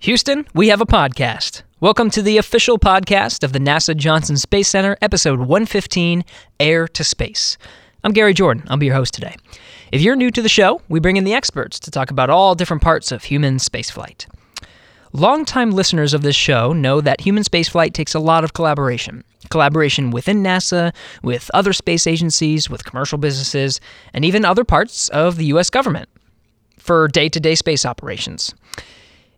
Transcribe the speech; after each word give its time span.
Houston, 0.00 0.46
we 0.54 0.68
have 0.68 0.80
a 0.80 0.86
podcast. 0.86 1.62
Welcome 1.80 2.08
to 2.10 2.22
the 2.22 2.38
official 2.38 2.78
podcast 2.78 3.42
of 3.42 3.52
the 3.52 3.58
NASA 3.58 3.96
Johnson 3.96 4.36
Space 4.36 4.68
Center, 4.68 4.96
episode 5.02 5.40
115 5.40 6.24
Air 6.60 6.86
to 6.86 7.02
Space. 7.02 7.58
I'm 8.04 8.12
Gary 8.12 8.32
Jordan. 8.32 8.62
I'll 8.68 8.76
be 8.76 8.86
your 8.86 8.94
host 8.94 9.12
today. 9.12 9.34
If 9.90 10.00
you're 10.00 10.14
new 10.14 10.30
to 10.30 10.40
the 10.40 10.48
show, 10.48 10.80
we 10.88 11.00
bring 11.00 11.16
in 11.16 11.24
the 11.24 11.34
experts 11.34 11.80
to 11.80 11.90
talk 11.90 12.12
about 12.12 12.30
all 12.30 12.54
different 12.54 12.80
parts 12.80 13.10
of 13.10 13.24
human 13.24 13.56
spaceflight. 13.56 14.26
Longtime 15.12 15.72
listeners 15.72 16.14
of 16.14 16.22
this 16.22 16.36
show 16.36 16.72
know 16.72 17.00
that 17.00 17.22
human 17.22 17.42
spaceflight 17.42 17.92
takes 17.92 18.14
a 18.14 18.20
lot 18.20 18.44
of 18.44 18.52
collaboration. 18.52 19.24
Collaboration 19.50 20.12
within 20.12 20.44
NASA, 20.44 20.94
with 21.24 21.50
other 21.52 21.72
space 21.72 22.06
agencies, 22.06 22.70
with 22.70 22.84
commercial 22.84 23.18
businesses, 23.18 23.80
and 24.14 24.24
even 24.24 24.44
other 24.44 24.62
parts 24.62 25.08
of 25.08 25.38
the 25.38 25.46
U.S. 25.46 25.70
government 25.70 26.08
for 26.78 27.08
day 27.08 27.28
to 27.28 27.40
day 27.40 27.56
space 27.56 27.84
operations. 27.84 28.54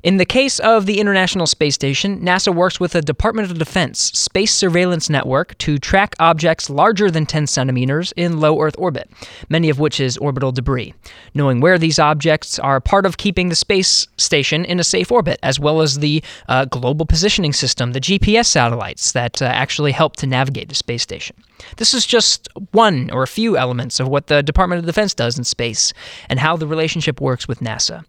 In 0.02 0.16
the 0.16 0.24
case 0.24 0.58
of 0.60 0.86
the 0.86 0.98
International 0.98 1.46
Space 1.46 1.74
Station, 1.74 2.22
NASA 2.22 2.54
works 2.54 2.80
with 2.80 2.92
the 2.92 3.02
Department 3.02 3.50
of 3.50 3.58
Defense 3.58 4.00
Space 4.18 4.54
Surveillance 4.54 5.10
Network 5.10 5.58
to 5.58 5.76
track 5.76 6.14
objects 6.18 6.70
larger 6.70 7.10
than 7.10 7.26
10 7.26 7.46
centimeters 7.46 8.10
in 8.16 8.40
low 8.40 8.62
Earth 8.62 8.76
orbit, 8.78 9.10
many 9.50 9.68
of 9.68 9.78
which 9.78 10.00
is 10.00 10.16
orbital 10.16 10.52
debris. 10.52 10.94
Knowing 11.34 11.60
where 11.60 11.76
these 11.76 11.98
objects 11.98 12.58
are 12.58 12.80
part 12.80 13.04
of 13.04 13.18
keeping 13.18 13.50
the 13.50 13.54
space 13.54 14.06
station 14.16 14.64
in 14.64 14.80
a 14.80 14.84
safe 14.84 15.12
orbit, 15.12 15.38
as 15.42 15.60
well 15.60 15.82
as 15.82 15.98
the 15.98 16.24
uh, 16.48 16.64
Global 16.64 17.04
Positioning 17.04 17.52
System, 17.52 17.92
the 17.92 18.00
GPS 18.00 18.46
satellites 18.46 19.12
that 19.12 19.42
uh, 19.42 19.44
actually 19.44 19.92
help 19.92 20.16
to 20.16 20.26
navigate 20.26 20.70
the 20.70 20.74
space 20.74 21.02
station. 21.02 21.36
This 21.76 21.92
is 21.92 22.06
just 22.06 22.48
one 22.70 23.10
or 23.10 23.22
a 23.22 23.26
few 23.26 23.58
elements 23.58 24.00
of 24.00 24.08
what 24.08 24.28
the 24.28 24.42
Department 24.42 24.78
of 24.78 24.86
Defense 24.86 25.12
does 25.12 25.36
in 25.36 25.44
space 25.44 25.92
and 26.30 26.40
how 26.40 26.56
the 26.56 26.66
relationship 26.66 27.20
works 27.20 27.46
with 27.46 27.60
NASA. 27.60 28.02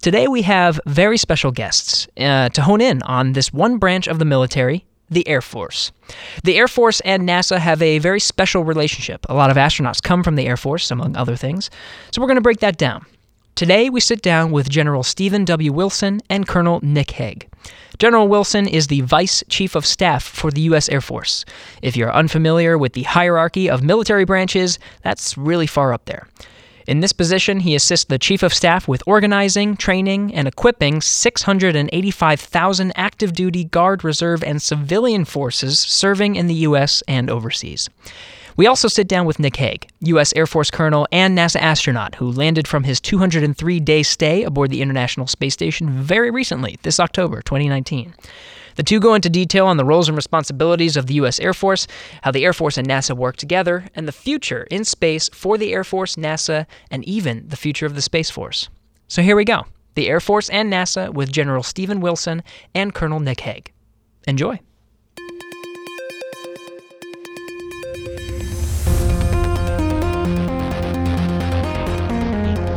Today 0.00 0.28
we 0.28 0.42
have 0.42 0.78
very 0.86 1.18
special 1.18 1.50
guests 1.50 2.06
uh, 2.18 2.48
to 2.50 2.62
hone 2.62 2.80
in 2.80 3.02
on 3.02 3.32
this 3.32 3.52
one 3.52 3.78
branch 3.78 4.06
of 4.06 4.20
the 4.20 4.24
military, 4.24 4.84
the 5.10 5.26
Air 5.26 5.42
Force. 5.42 5.90
The 6.44 6.56
Air 6.56 6.68
Force 6.68 7.00
and 7.00 7.28
NASA 7.28 7.58
have 7.58 7.82
a 7.82 7.98
very 7.98 8.20
special 8.20 8.62
relationship. 8.62 9.26
A 9.28 9.34
lot 9.34 9.50
of 9.50 9.56
astronauts 9.56 10.00
come 10.00 10.22
from 10.22 10.36
the 10.36 10.46
Air 10.46 10.56
Force, 10.56 10.92
among 10.92 11.16
other 11.16 11.34
things. 11.34 11.68
So 12.12 12.20
we're 12.20 12.28
going 12.28 12.36
to 12.36 12.42
break 12.42 12.60
that 12.60 12.78
down. 12.78 13.06
Today 13.56 13.90
we 13.90 13.98
sit 13.98 14.22
down 14.22 14.52
with 14.52 14.68
General 14.68 15.02
Stephen 15.02 15.44
W. 15.44 15.72
Wilson 15.72 16.20
and 16.30 16.46
Colonel 16.46 16.78
Nick 16.80 17.10
Hague. 17.10 17.48
General 17.98 18.28
Wilson 18.28 18.68
is 18.68 18.86
the 18.86 19.00
Vice 19.00 19.42
Chief 19.48 19.74
of 19.74 19.84
Staff 19.84 20.22
for 20.22 20.52
the 20.52 20.60
U.S. 20.60 20.88
Air 20.88 21.00
Force. 21.00 21.44
If 21.82 21.96
you're 21.96 22.12
unfamiliar 22.12 22.78
with 22.78 22.92
the 22.92 23.02
hierarchy 23.02 23.68
of 23.68 23.82
military 23.82 24.24
branches, 24.24 24.78
that's 25.02 25.36
really 25.36 25.66
far 25.66 25.92
up 25.92 26.04
there. 26.04 26.28
In 26.88 27.00
this 27.00 27.12
position, 27.12 27.60
he 27.60 27.74
assists 27.74 28.06
the 28.06 28.18
Chief 28.18 28.42
of 28.42 28.54
Staff 28.54 28.88
with 28.88 29.02
organizing, 29.06 29.76
training, 29.76 30.34
and 30.34 30.48
equipping 30.48 31.02
685,000 31.02 32.92
active 32.96 33.34
duty 33.34 33.64
Guard, 33.64 34.02
Reserve, 34.02 34.42
and 34.42 34.62
civilian 34.62 35.26
forces 35.26 35.78
serving 35.78 36.36
in 36.36 36.46
the 36.46 36.54
U.S. 36.54 37.02
and 37.06 37.28
overseas. 37.28 37.90
We 38.56 38.66
also 38.66 38.88
sit 38.88 39.06
down 39.06 39.26
with 39.26 39.38
Nick 39.38 39.56
Hague, 39.56 39.86
U.S. 40.00 40.32
Air 40.34 40.46
Force 40.46 40.70
Colonel 40.70 41.06
and 41.12 41.36
NASA 41.36 41.60
astronaut, 41.60 42.14
who 42.14 42.32
landed 42.32 42.66
from 42.66 42.84
his 42.84 43.02
203 43.02 43.80
day 43.80 44.02
stay 44.02 44.42
aboard 44.42 44.70
the 44.70 44.80
International 44.80 45.26
Space 45.26 45.52
Station 45.52 45.90
very 45.90 46.30
recently, 46.30 46.78
this 46.84 46.98
October 46.98 47.42
2019. 47.42 48.14
The 48.78 48.84
two 48.84 49.00
go 49.00 49.14
into 49.14 49.28
detail 49.28 49.66
on 49.66 49.76
the 49.76 49.84
roles 49.84 50.08
and 50.08 50.14
responsibilities 50.14 50.96
of 50.96 51.06
the 51.06 51.14
U.S. 51.14 51.40
Air 51.40 51.52
Force, 51.52 51.88
how 52.22 52.30
the 52.30 52.44
Air 52.44 52.52
Force 52.52 52.78
and 52.78 52.86
NASA 52.86 53.16
work 53.16 53.36
together, 53.36 53.86
and 53.96 54.06
the 54.06 54.12
future 54.12 54.68
in 54.70 54.84
space 54.84 55.28
for 55.30 55.58
the 55.58 55.72
Air 55.72 55.82
Force, 55.82 56.14
NASA, 56.14 56.64
and 56.88 57.04
even 57.04 57.48
the 57.48 57.56
future 57.56 57.86
of 57.86 57.96
the 57.96 58.00
Space 58.00 58.30
Force. 58.30 58.68
So 59.08 59.20
here 59.20 59.34
we 59.34 59.44
go 59.44 59.66
the 59.96 60.06
Air 60.06 60.20
Force 60.20 60.48
and 60.48 60.72
NASA 60.72 61.12
with 61.12 61.32
General 61.32 61.64
Stephen 61.64 61.98
Wilson 61.98 62.44
and 62.72 62.94
Colonel 62.94 63.18
Nick 63.18 63.40
Hague. 63.40 63.72
Enjoy. 64.28 64.60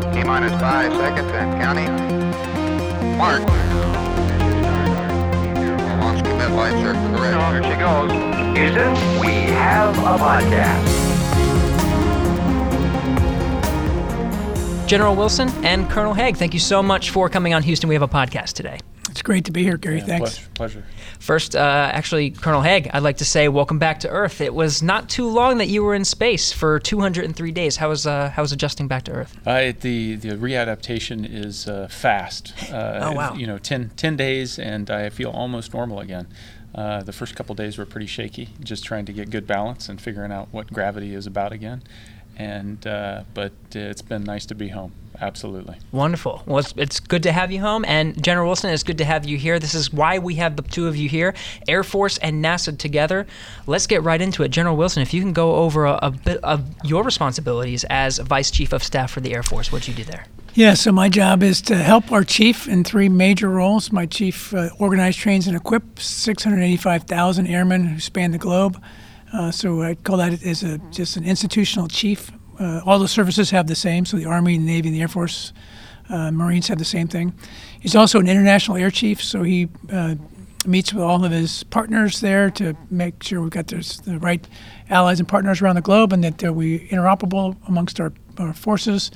T 0.09 0.23
minus 0.23 0.59
five 0.59 0.91
seconds 0.93 1.31
and 1.31 1.61
counting. 1.61 3.17
Mark. 3.19 3.70
Launch 6.55 6.73
commit 6.73 6.83
lights 6.83 6.85
are 6.85 6.93
correct. 7.17 7.53
Here 7.53 7.63
she 7.63 7.79
goes. 7.79 8.11
Houston, 8.57 9.19
we 9.19 9.33
have 9.53 9.97
a 9.99 10.17
podcast. 10.21 11.11
General 14.87 15.15
Wilson 15.15 15.47
and 15.63 15.89
Colonel 15.89 16.13
Hague, 16.13 16.35
thank 16.35 16.53
you 16.53 16.59
so 16.59 16.83
much 16.83 17.11
for 17.11 17.29
coming 17.29 17.53
on 17.53 17.63
Houston. 17.63 17.87
We 17.87 17.95
have 17.95 18.01
a 18.01 18.09
podcast 18.09 18.53
today. 18.53 18.79
It's 19.11 19.21
great 19.21 19.43
to 19.45 19.51
be 19.51 19.61
here, 19.63 19.75
Gary. 19.75 19.97
Yeah, 19.97 20.05
Thanks. 20.05 20.39
Pleasure. 20.39 20.49
pleasure. 20.53 20.85
First, 21.19 21.55
uh, 21.55 21.59
actually, 21.93 22.31
Colonel 22.31 22.61
Hague, 22.61 22.89
I'd 22.93 23.03
like 23.03 23.17
to 23.17 23.25
say 23.25 23.49
welcome 23.49 23.77
back 23.77 23.99
to 23.99 24.09
Earth. 24.09 24.39
It 24.39 24.53
was 24.53 24.81
not 24.81 25.09
too 25.09 25.27
long 25.29 25.57
that 25.57 25.67
you 25.67 25.83
were 25.83 25.93
in 25.93 26.05
space 26.05 26.53
for 26.53 26.79
203 26.79 27.51
days. 27.51 27.75
How 27.75 27.89
was 27.89 28.07
uh, 28.07 28.29
how 28.29 28.41
was 28.41 28.53
adjusting 28.53 28.87
back 28.87 29.03
to 29.03 29.11
Earth? 29.11 29.37
Uh, 29.45 29.73
the 29.81 30.15
the 30.15 30.29
readaptation 30.37 31.27
is 31.29 31.67
uh, 31.67 31.87
fast. 31.89 32.53
Uh, 32.71 32.99
Oh, 33.01 33.11
wow. 33.13 33.33
You 33.35 33.47
know, 33.47 33.57
10, 33.57 33.91
10 33.97 34.15
days, 34.15 34.57
and 34.57 34.89
I 34.89 35.09
feel 35.09 35.29
almost 35.29 35.73
normal 35.73 35.99
again. 35.99 36.27
Uh, 36.73 37.03
the 37.03 37.11
first 37.11 37.35
couple 37.35 37.53
days 37.53 37.77
were 37.77 37.85
pretty 37.85 38.07
shaky, 38.07 38.49
just 38.63 38.85
trying 38.85 39.05
to 39.05 39.11
get 39.11 39.29
good 39.29 39.45
balance 39.45 39.89
and 39.89 39.99
figuring 39.99 40.31
out 40.31 40.47
what 40.51 40.71
gravity 40.71 41.13
is 41.13 41.27
about 41.27 41.51
again. 41.51 41.83
And 42.37 42.85
uh, 42.87 43.23
but 43.33 43.51
it's 43.73 44.01
been 44.01 44.23
nice 44.23 44.45
to 44.47 44.55
be 44.55 44.69
home. 44.69 44.93
Absolutely. 45.21 45.77
Wonderful. 45.91 46.41
Well, 46.47 46.59
it's, 46.59 46.73
it's 46.75 46.99
good 46.99 47.21
to 47.23 47.31
have 47.31 47.51
you 47.51 47.61
home. 47.61 47.85
And 47.85 48.21
General 48.23 48.47
Wilson, 48.47 48.71
it's 48.71 48.81
good 48.81 48.97
to 48.97 49.05
have 49.05 49.23
you 49.23 49.37
here. 49.37 49.59
This 49.59 49.75
is 49.75 49.93
why 49.93 50.17
we 50.17 50.35
have 50.35 50.55
the 50.55 50.63
two 50.63 50.87
of 50.87 50.95
you 50.95 51.07
here 51.07 51.35
Air 51.67 51.83
Force 51.83 52.17
and 52.17 52.43
NASA 52.43 52.75
together. 52.75 53.27
Let's 53.67 53.85
get 53.85 54.01
right 54.01 54.19
into 54.19 54.41
it. 54.41 54.49
General 54.49 54.75
Wilson, 54.75 55.03
if 55.03 55.13
you 55.13 55.21
can 55.21 55.31
go 55.33 55.55
over 55.57 55.85
a, 55.85 55.99
a 56.01 56.11
bit 56.11 56.43
of 56.43 56.65
your 56.83 57.03
responsibilities 57.03 57.83
as 57.89 58.17
Vice 58.17 58.49
Chief 58.49 58.73
of 58.73 58.83
Staff 58.83 59.11
for 59.11 59.21
the 59.21 59.33
Air 59.33 59.43
Force, 59.43 59.71
what'd 59.71 59.87
you 59.87 59.93
do 59.93 60.03
there? 60.03 60.25
Yeah, 60.53 60.73
so 60.73 60.91
my 60.91 61.07
job 61.07 61.43
is 61.43 61.61
to 61.63 61.77
help 61.77 62.11
our 62.11 62.25
chief 62.25 62.67
in 62.67 62.83
three 62.83 63.07
major 63.07 63.49
roles. 63.49 63.91
My 63.91 64.05
chief 64.05 64.53
uh, 64.53 64.69
organize, 64.79 65.15
trains, 65.15 65.47
and 65.47 65.55
equips 65.55 66.05
685,000 66.05 67.47
airmen 67.47 67.85
who 67.85 67.99
span 68.01 68.31
the 68.31 68.37
globe. 68.37 68.81
Uh, 69.33 69.51
so 69.51 69.81
I 69.81 69.95
call 69.95 70.17
that 70.17 70.43
as 70.43 70.63
a 70.63 70.77
just 70.91 71.17
an 71.17 71.25
institutional 71.25 71.87
chief. 71.87 72.31
Uh, 72.59 72.81
all 72.85 72.99
the 72.99 73.07
services 73.07 73.49
have 73.51 73.67
the 73.67 73.75
same. 73.75 74.05
So 74.05 74.17
the 74.17 74.25
Army, 74.25 74.57
the 74.57 74.63
Navy, 74.63 74.89
and 74.89 74.95
the 74.95 75.01
Air 75.01 75.07
Force, 75.07 75.53
uh, 76.09 76.31
Marines 76.31 76.67
have 76.67 76.77
the 76.77 76.85
same 76.85 77.07
thing. 77.07 77.33
He's 77.79 77.95
also 77.95 78.19
an 78.19 78.27
international 78.27 78.77
air 78.77 78.91
chief, 78.91 79.23
so 79.23 79.43
he 79.43 79.69
uh, 79.91 80.15
meets 80.65 80.93
with 80.93 81.03
all 81.03 81.23
of 81.23 81.31
his 81.31 81.63
partners 81.63 82.19
there 82.21 82.51
to 82.51 82.75
make 82.89 83.23
sure 83.23 83.41
we've 83.41 83.49
got 83.49 83.67
this, 83.67 83.97
the 83.97 84.19
right 84.19 84.45
allies 84.89 85.19
and 85.19 85.27
partners 85.27 85.61
around 85.61 85.75
the 85.75 85.81
globe 85.81 86.13
and 86.13 86.23
that 86.23 86.43
uh, 86.43 86.53
we 86.53 86.87
interoperable 86.89 87.55
amongst 87.67 87.99
our, 87.99 88.13
our 88.37 88.53
forces. 88.53 89.09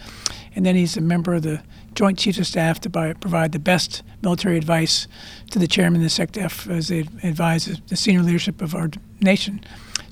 And 0.55 0.65
then 0.65 0.75
he's 0.75 0.95
a 0.97 1.01
member 1.01 1.33
of 1.33 1.43
the 1.43 1.61
Joint 1.93 2.17
Chiefs 2.17 2.39
of 2.39 2.47
Staff 2.47 2.81
to 2.81 2.89
buy, 2.89 3.13
provide 3.13 3.51
the 3.51 3.59
best 3.59 4.03
military 4.21 4.57
advice 4.57 5.07
to 5.51 5.59
the 5.59 5.67
chairman 5.67 6.03
of 6.03 6.15
the 6.15 6.25
SecDef 6.25 6.69
as 6.69 6.87
they 6.87 7.01
advise 7.23 7.65
the 7.87 7.95
senior 7.95 8.21
leadership 8.21 8.61
of 8.61 8.73
our 8.73 8.89
nation. 9.21 9.63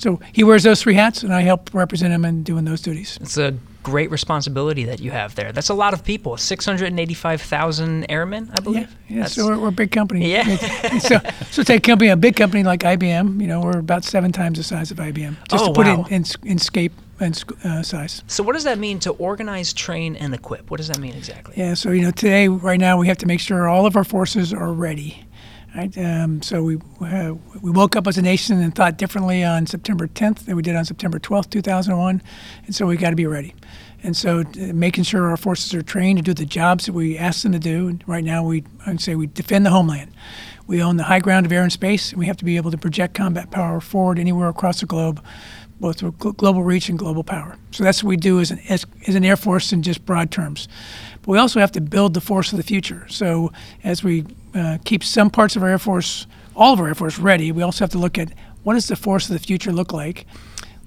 So 0.03 0.19
he 0.34 0.44
wears 0.44 0.64
those 0.64 0.81
three 0.81 0.96
hats, 0.96 1.24
and 1.24 1.34
I 1.34 1.41
help 1.44 1.74
represent 1.74 2.14
him 2.14 2.25
in 2.25 2.44
doing 2.44 2.66
those 2.66 2.81
duties. 2.81 3.18
It's 3.22 3.38
a 3.38 3.58
great 3.84 4.12
responsibility 4.12 4.84
that 4.86 5.00
you 5.00 5.12
have 5.12 5.34
there. 5.36 5.53
That's 5.53 5.69
a 5.69 5.74
lot 5.74 5.94
of 5.94 6.03
people. 6.03 6.36
685,000 6.38 8.06
airmen, 8.09 8.52
I 8.53 8.59
believe. 8.59 8.94
yeah. 9.08 9.16
That's- 9.18 9.34
So 9.36 9.46
we're, 9.47 9.58
we're 9.58 9.68
a 9.69 9.72
big 9.72 9.92
company. 9.92 10.30
Yeah. 10.31 10.58
so, 11.00 11.19
so 11.52 11.63
take 11.63 11.86
a 11.88 11.92
company, 11.92 12.09
a 12.09 12.18
big 12.18 12.36
company 12.36 12.63
like 12.63 12.81
IBM. 12.81 13.40
You 13.42 13.47
know, 13.47 13.62
we're 13.62 13.80
about 13.80 14.03
seven 14.03 14.31
times 14.31 14.58
the 14.58 14.63
size 14.63 14.92
of 14.92 14.97
IBM. 14.97 15.36
Just 15.50 15.63
Oh, 15.63 15.68
to 15.68 15.74
put 15.74 15.86
wow. 15.88 16.02
it 16.06 16.12
in, 16.12 16.25
in, 16.44 16.52
in 16.52 16.58
scape 16.59 16.92
and 17.19 17.42
uh, 17.63 17.81
size. 17.81 18.24
So, 18.28 18.44
what 18.44 18.53
does 18.53 18.63
that 18.66 18.80
mean 18.80 19.00
to 19.00 19.12
organize, 19.12 19.72
train, 19.72 20.16
and 20.18 20.34
equip? 20.34 20.69
What 20.69 20.78
does 20.78 20.88
that 20.90 21.00
mean 21.00 21.13
exactly? 21.13 21.53
Yeah. 21.56 21.75
So 21.75 21.92
you 21.92 22.02
know, 22.02 22.12
today, 22.12 22.47
right 22.50 22.80
now, 22.80 22.97
we 22.97 23.08
have 23.08 23.19
to 23.19 23.25
make 23.28 23.40
sure 23.40 23.69
all 23.69 23.86
of 23.86 23.96
our 23.96 24.03
forces 24.03 24.52
are 24.53 24.74
ready. 24.74 25.24
Right. 25.75 25.98
Um, 25.98 26.42
so 26.44 26.64
we 26.64 26.78
uh, 27.02 27.34
we 27.62 27.72
woke 27.72 27.96
up 27.96 28.06
as 28.08 28.18
a 28.18 28.22
nation 28.22 28.62
and 28.62 28.75
thought 28.75 28.98
differently 28.98 29.44
on 29.44 29.66
September 29.68 30.08
10th 30.08 30.46
than 30.46 30.56
we 30.56 30.62
did 30.62 30.75
on 30.75 30.86
September 30.86 31.18
12th, 31.20 31.50
2001, 31.50 32.22
and 32.66 32.75
so 32.75 32.86
we 32.86 32.98
got 32.98 33.12
to 33.12 33.16
be 33.16 33.25
ready. 33.25 33.56
And 34.04 34.16
so, 34.16 34.42
uh, 34.42 34.44
making 34.74 35.06
sure 35.06 35.30
our 35.30 35.38
forces 35.38 35.74
are 35.74 35.81
trained 35.81 36.20
to 36.20 36.24
do 36.24 36.34
the 36.36 36.46
jobs 36.46 36.86
that 36.86 36.94
we 36.94 37.18
ask 37.18 37.44
them 37.44 37.54
to 37.54 37.60
do. 37.60 37.98
Right 38.06 38.24
now, 38.24 38.44
we 38.46 38.66
I'd 38.86 39.02
say 39.02 39.16
we 39.16 39.28
defend 39.28 39.66
the 39.66 39.72
homeland. 39.72 40.12
We 40.68 40.84
own 40.84 40.98
the 40.98 41.04
high 41.04 41.20
ground 41.20 41.46
of 41.48 41.52
air 41.52 41.64
and 41.64 41.72
space, 41.72 42.12
and 42.12 42.20
we 42.20 42.28
have 42.28 42.38
to 42.38 42.46
be 42.46 42.58
able 42.58 42.72
to 42.72 42.78
project 42.78 43.16
combat 43.16 43.50
power 43.50 43.81
forward 43.81 44.20
anywhere 44.20 44.50
across 44.50 44.81
the 44.81 44.86
globe, 44.86 45.24
both 45.83 46.01
with 46.01 46.18
global 46.38 46.63
reach 46.63 46.88
and 46.88 46.97
global 46.97 47.25
power. 47.25 47.57
So 47.71 47.83
that's 47.83 48.01
what 48.01 48.07
we 48.07 48.15
do 48.15 48.39
as 48.39 48.51
an 48.51 48.59
as, 48.69 48.85
as 49.06 49.15
an 49.15 49.25
air 49.25 49.35
force 49.35 49.74
in 49.74 49.83
just 49.83 50.06
broad 50.06 50.31
terms. 50.31 50.69
But 51.21 51.27
we 51.27 51.38
also 51.38 51.59
have 51.59 51.74
to 51.74 51.81
build 51.81 52.13
the 52.13 52.21
force 52.21 52.53
of 52.53 52.57
the 52.57 52.63
future. 52.63 53.06
So 53.09 53.51
as 53.83 54.01
we 54.01 54.25
uh, 54.56 54.77
keep 54.85 55.03
some 55.03 55.30
parts 55.30 55.57
of 55.57 55.62
our 55.62 55.68
air 55.68 55.77
force, 55.77 56.25
all 56.56 56.71
of 56.71 56.80
our 56.80 56.88
air 56.88 56.95
force 56.95 57.19
ready, 57.19 57.51
we 57.51 57.63
also 57.63 57.83
have 57.83 57.91
to 57.91 57.97
look 57.97 58.18
at 58.18 58.30
what 58.63 58.75
does 58.75 58.88
the 58.88 58.95
force 58.95 59.30
of 59.30 59.33
the 59.33 59.45
future 59.45 59.74
look 59.74 59.91
like. 59.91 60.25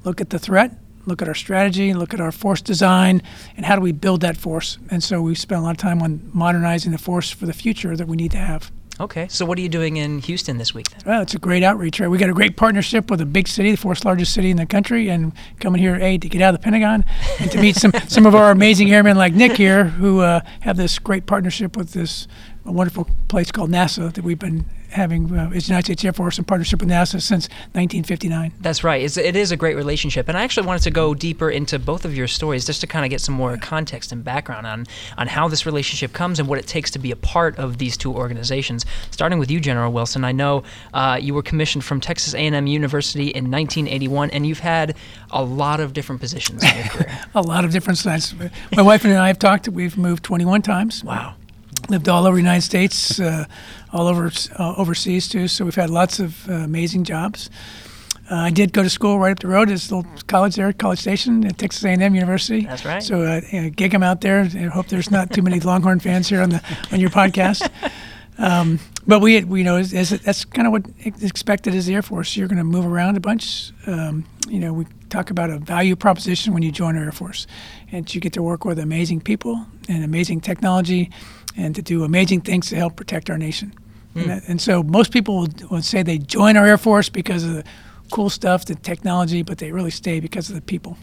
Look 0.05 0.23
at 0.23 0.31
the 0.31 0.39
threat, 0.39 0.79
look 1.05 1.21
at 1.21 1.29
our 1.29 1.35
strategy, 1.35 1.93
look 1.93 2.15
at 2.15 2.21
our 2.21 2.33
force 2.33 2.63
design, 2.63 3.21
and 3.55 3.67
how 3.67 3.77
do 3.77 3.83
we 3.83 3.93
build 3.93 4.23
that 4.23 4.39
force. 4.39 4.79
And 4.91 5.05
so 5.05 5.21
we 5.21 5.35
spend 5.35 5.61
a 5.61 5.65
lot 5.65 5.73
of 5.73 5.77
time 5.77 6.01
on 6.01 6.31
modernizing 6.33 6.93
the 6.93 6.99
force 6.99 7.31
for 7.31 7.45
the 7.45 7.53
future 7.53 7.97
that 7.97 8.09
we 8.09 8.17
need 8.17 8.31
to 8.31 8.39
have. 8.39 8.73
Okay, 8.99 9.29
so 9.29 9.45
what 9.45 9.59
are 9.59 9.61
you 9.61 9.69
doing 9.69 9.99
in 9.99 10.21
Houston 10.21 10.57
this 10.57 10.73
week 10.73 10.89
then? 10.89 11.01
Well, 11.05 11.21
it's 11.21 11.35
a 11.35 11.39
great 11.39 11.63
outreach. 11.63 12.01
Right? 12.01 12.09
We 12.09 12.17
got 12.17 12.31
a 12.31 12.35
great 12.35 12.57
partnership 12.57 13.11
with 13.11 13.21
a 13.21 13.27
big 13.27 13.47
city, 13.47 13.73
the 13.73 13.77
fourth 13.77 14.05
largest 14.07 14.33
city 14.33 14.51
in 14.51 14.57
the 14.57 14.65
country, 14.65 15.09
and 15.11 15.33
coming 15.61 15.83
here, 15.83 15.97
a 15.97 16.17
to 16.17 16.29
get 16.29 16.41
out 16.41 16.55
of 16.55 16.61
the 16.61 16.65
Pentagon 16.65 17.05
and 17.39 17.51
to 17.51 17.61
meet 17.61 17.77
some 17.77 17.93
some 18.09 18.25
of 18.25 18.35
our 18.35 18.51
amazing 18.51 18.91
airmen 18.93 19.19
like 19.19 19.35
Nick 19.35 19.53
here, 19.53 19.85
who 19.85 20.21
uh, 20.21 20.41
have 20.61 20.79
this 20.79 20.99
great 20.99 21.27
partnership 21.27 21.77
with 21.77 21.93
this 21.93 22.27
wonderful 22.65 23.09
place 23.29 23.51
called 23.51 23.71
NASA 23.71 24.13
that 24.13 24.25
we've 24.25 24.39
been 24.39 24.65
having 24.97 25.33
uh, 25.33 25.51
as 25.55 25.69
United 25.69 25.85
States 25.85 26.05
Air 26.05 26.13
Force 26.13 26.39
in 26.39 26.45
partnership 26.45 26.81
with 26.81 26.89
NASA 26.89 27.23
since 27.23 27.49
1959. 27.75 28.53
That's 28.61 28.83
right. 28.83 29.03
It's, 29.03 29.17
it 29.17 29.37
is 29.37 29.53
a 29.53 29.57
great 29.57 29.77
relationship, 29.77 30.29
and 30.29 30.37
I 30.37 30.43
actually 30.43 30.67
wanted 30.67 30.83
to 30.83 30.91
go 30.91 31.15
deeper 31.15 31.51
into 31.51 31.79
both 31.79 32.05
of 32.05 32.17
your 32.17 32.27
stories 32.27 32.65
just 32.65 32.81
to 32.81 32.87
kind 32.87 33.05
of 33.05 33.11
get 33.11 33.21
some 33.21 33.35
more 33.35 33.57
context 33.59 34.11
and 34.11 34.25
background 34.25 34.67
on 34.67 34.87
on 35.17 35.29
how 35.29 35.47
this 35.47 35.65
relationship 35.67 36.13
comes 36.13 36.41
and 36.41 36.49
what 36.49 36.59
it 36.59 36.67
takes 36.67 36.91
to 36.93 36.99
be 36.99 37.13
a 37.13 37.17
part 37.17 37.57
of 37.59 37.79
these 37.79 37.97
two 37.97 38.13
organizations. 38.13 38.85
Starting 39.11 39.39
with 39.39 39.51
you, 39.51 39.61
General 39.61 39.93
Wilson, 39.93 40.25
I 40.25 40.33
know 40.33 40.65
uh, 40.93 41.19
you 41.21 41.35
were 41.35 41.43
commissioned 41.43 41.85
from 41.85 42.01
Texas 42.01 42.35
A&M 42.35 42.67
University 42.67 43.29
in 43.29 43.51
1981, 43.51 44.31
and 44.31 44.47
you've 44.47 44.61
had 44.61 44.97
a 45.31 45.45
lot 45.45 45.79
of 45.79 45.93
different 45.93 46.21
positions 46.21 46.65
in 46.65 46.75
your 46.75 46.85
career. 46.89 47.21
a 47.35 47.43
lot 47.43 47.65
of 47.65 47.71
different 47.71 47.99
sides. 47.99 48.35
My 48.75 48.83
wife 48.83 49.05
and 49.05 49.15
I 49.15 49.29
have 49.29 49.39
talked. 49.39 49.69
We've 49.69 49.97
moved 49.97 50.25
21 50.25 50.63
times. 50.63 51.05
Wow 51.05 51.35
lived 51.89 52.09
all 52.09 52.27
over 52.27 52.37
the 52.37 52.43
United 52.43 52.63
States, 52.63 53.21
uh, 53.21 53.45
all 53.97 54.09
over 54.09 54.31
uh, 54.59 54.75
overseas 54.77 55.29
too. 55.29 55.49
So 55.49 55.65
we've 55.65 55.75
had 55.75 55.91
lots 55.91 56.21
of 56.21 56.49
uh, 56.49 56.53
amazing 56.53 57.05
jobs. 57.05 57.51
Uh, 58.31 58.35
I 58.35 58.51
did 58.51 58.73
go 58.73 58.83
to 58.83 58.91
school 58.91 59.19
right 59.19 59.31
up 59.31 59.39
the 59.39 59.49
road. 59.49 59.69
There's 59.69 59.91
a 59.91 59.97
little 59.97 60.13
college 60.27 60.57
there, 60.57 60.73
College 60.73 60.99
Station 60.99 61.47
at 61.47 61.59
Texas 61.59 61.85
A&M 61.85 62.15
University. 62.15 62.67
That's 62.67 62.85
right. 62.85 63.03
So 63.03 63.23
uh, 63.23 63.41
gig 63.75 63.93
them 63.93 64.03
out 64.03 64.21
there. 64.21 64.41
I 64.41 64.65
hope 64.65 64.89
there's 64.89 65.11
not 65.11 65.33
too 65.33 65.43
many 65.43 65.61
Longhorn 65.61 66.01
fans 66.01 66.29
here 66.29 66.43
on 66.43 66.51
the 66.51 66.63
on 66.93 67.01
your 67.01 67.11
podcast. 67.11 67.71
Um, 68.39 68.81
but 69.07 69.21
we, 69.21 69.43
we, 69.45 69.61
you 69.61 69.65
know, 69.65 69.77
as, 69.77 69.95
as, 69.95 70.11
that's 70.11 70.45
kind 70.45 70.67
of 70.67 70.73
what 70.73 70.85
expected 71.05 71.75
as 71.75 71.87
the 71.87 71.95
Air 71.95 72.03
Force. 72.03 72.37
You're 72.37 72.49
going 72.49 72.59
to 72.59 72.65
move 72.65 72.85
around 72.85 73.17
a 73.17 73.21
bunch. 73.21 73.73
Um, 73.87 74.27
you 74.49 74.59
know, 74.59 74.73
we 74.73 74.87
talk 75.09 75.31
about 75.31 75.51
a 75.51 75.59
value 75.59 75.97
proposition 75.97 76.53
when 76.53 76.63
you 76.63 76.71
join 76.71 76.97
the 76.97 77.01
Air 77.01 77.13
Force, 77.13 77.47
and 77.93 78.13
you 78.15 78.21
get 78.21 78.33
to 78.35 78.43
work 78.43 78.65
with 78.65 78.79
amazing 78.79 79.21
people 79.21 79.65
and 79.89 80.05
amazing 80.05 80.41
technology 80.41 81.11
and 81.57 81.75
to 81.75 81.83
do 81.83 82.05
amazing 82.05 82.43
things 82.43 82.69
to 82.69 82.77
help 82.77 82.97
protect 82.97 83.31
our 83.31 83.39
nation. 83.39 83.73
Mm. 84.17 84.21
And, 84.21 84.31
that, 84.31 84.49
and, 84.49 84.61
so 84.61 84.83
most 84.83 85.13
people 85.13 85.41
would, 85.41 85.71
would, 85.71 85.85
say 85.85 86.03
they 86.03 86.19
join 86.19 86.57
our 86.57 86.67
Air 86.67 86.79
Force 86.79 87.11
because 87.11 87.45
of 87.45 87.55
the 87.55 87.65
cool 88.11 88.31
stuff, 88.31 88.65
the 88.65 88.75
technology, 88.75 89.43
but 89.43 89.59
they 89.59 89.73
really 89.73 89.91
stay 89.91 90.21
because 90.21 90.49
of 90.49 90.55
the 90.55 90.63
people. 90.63 90.97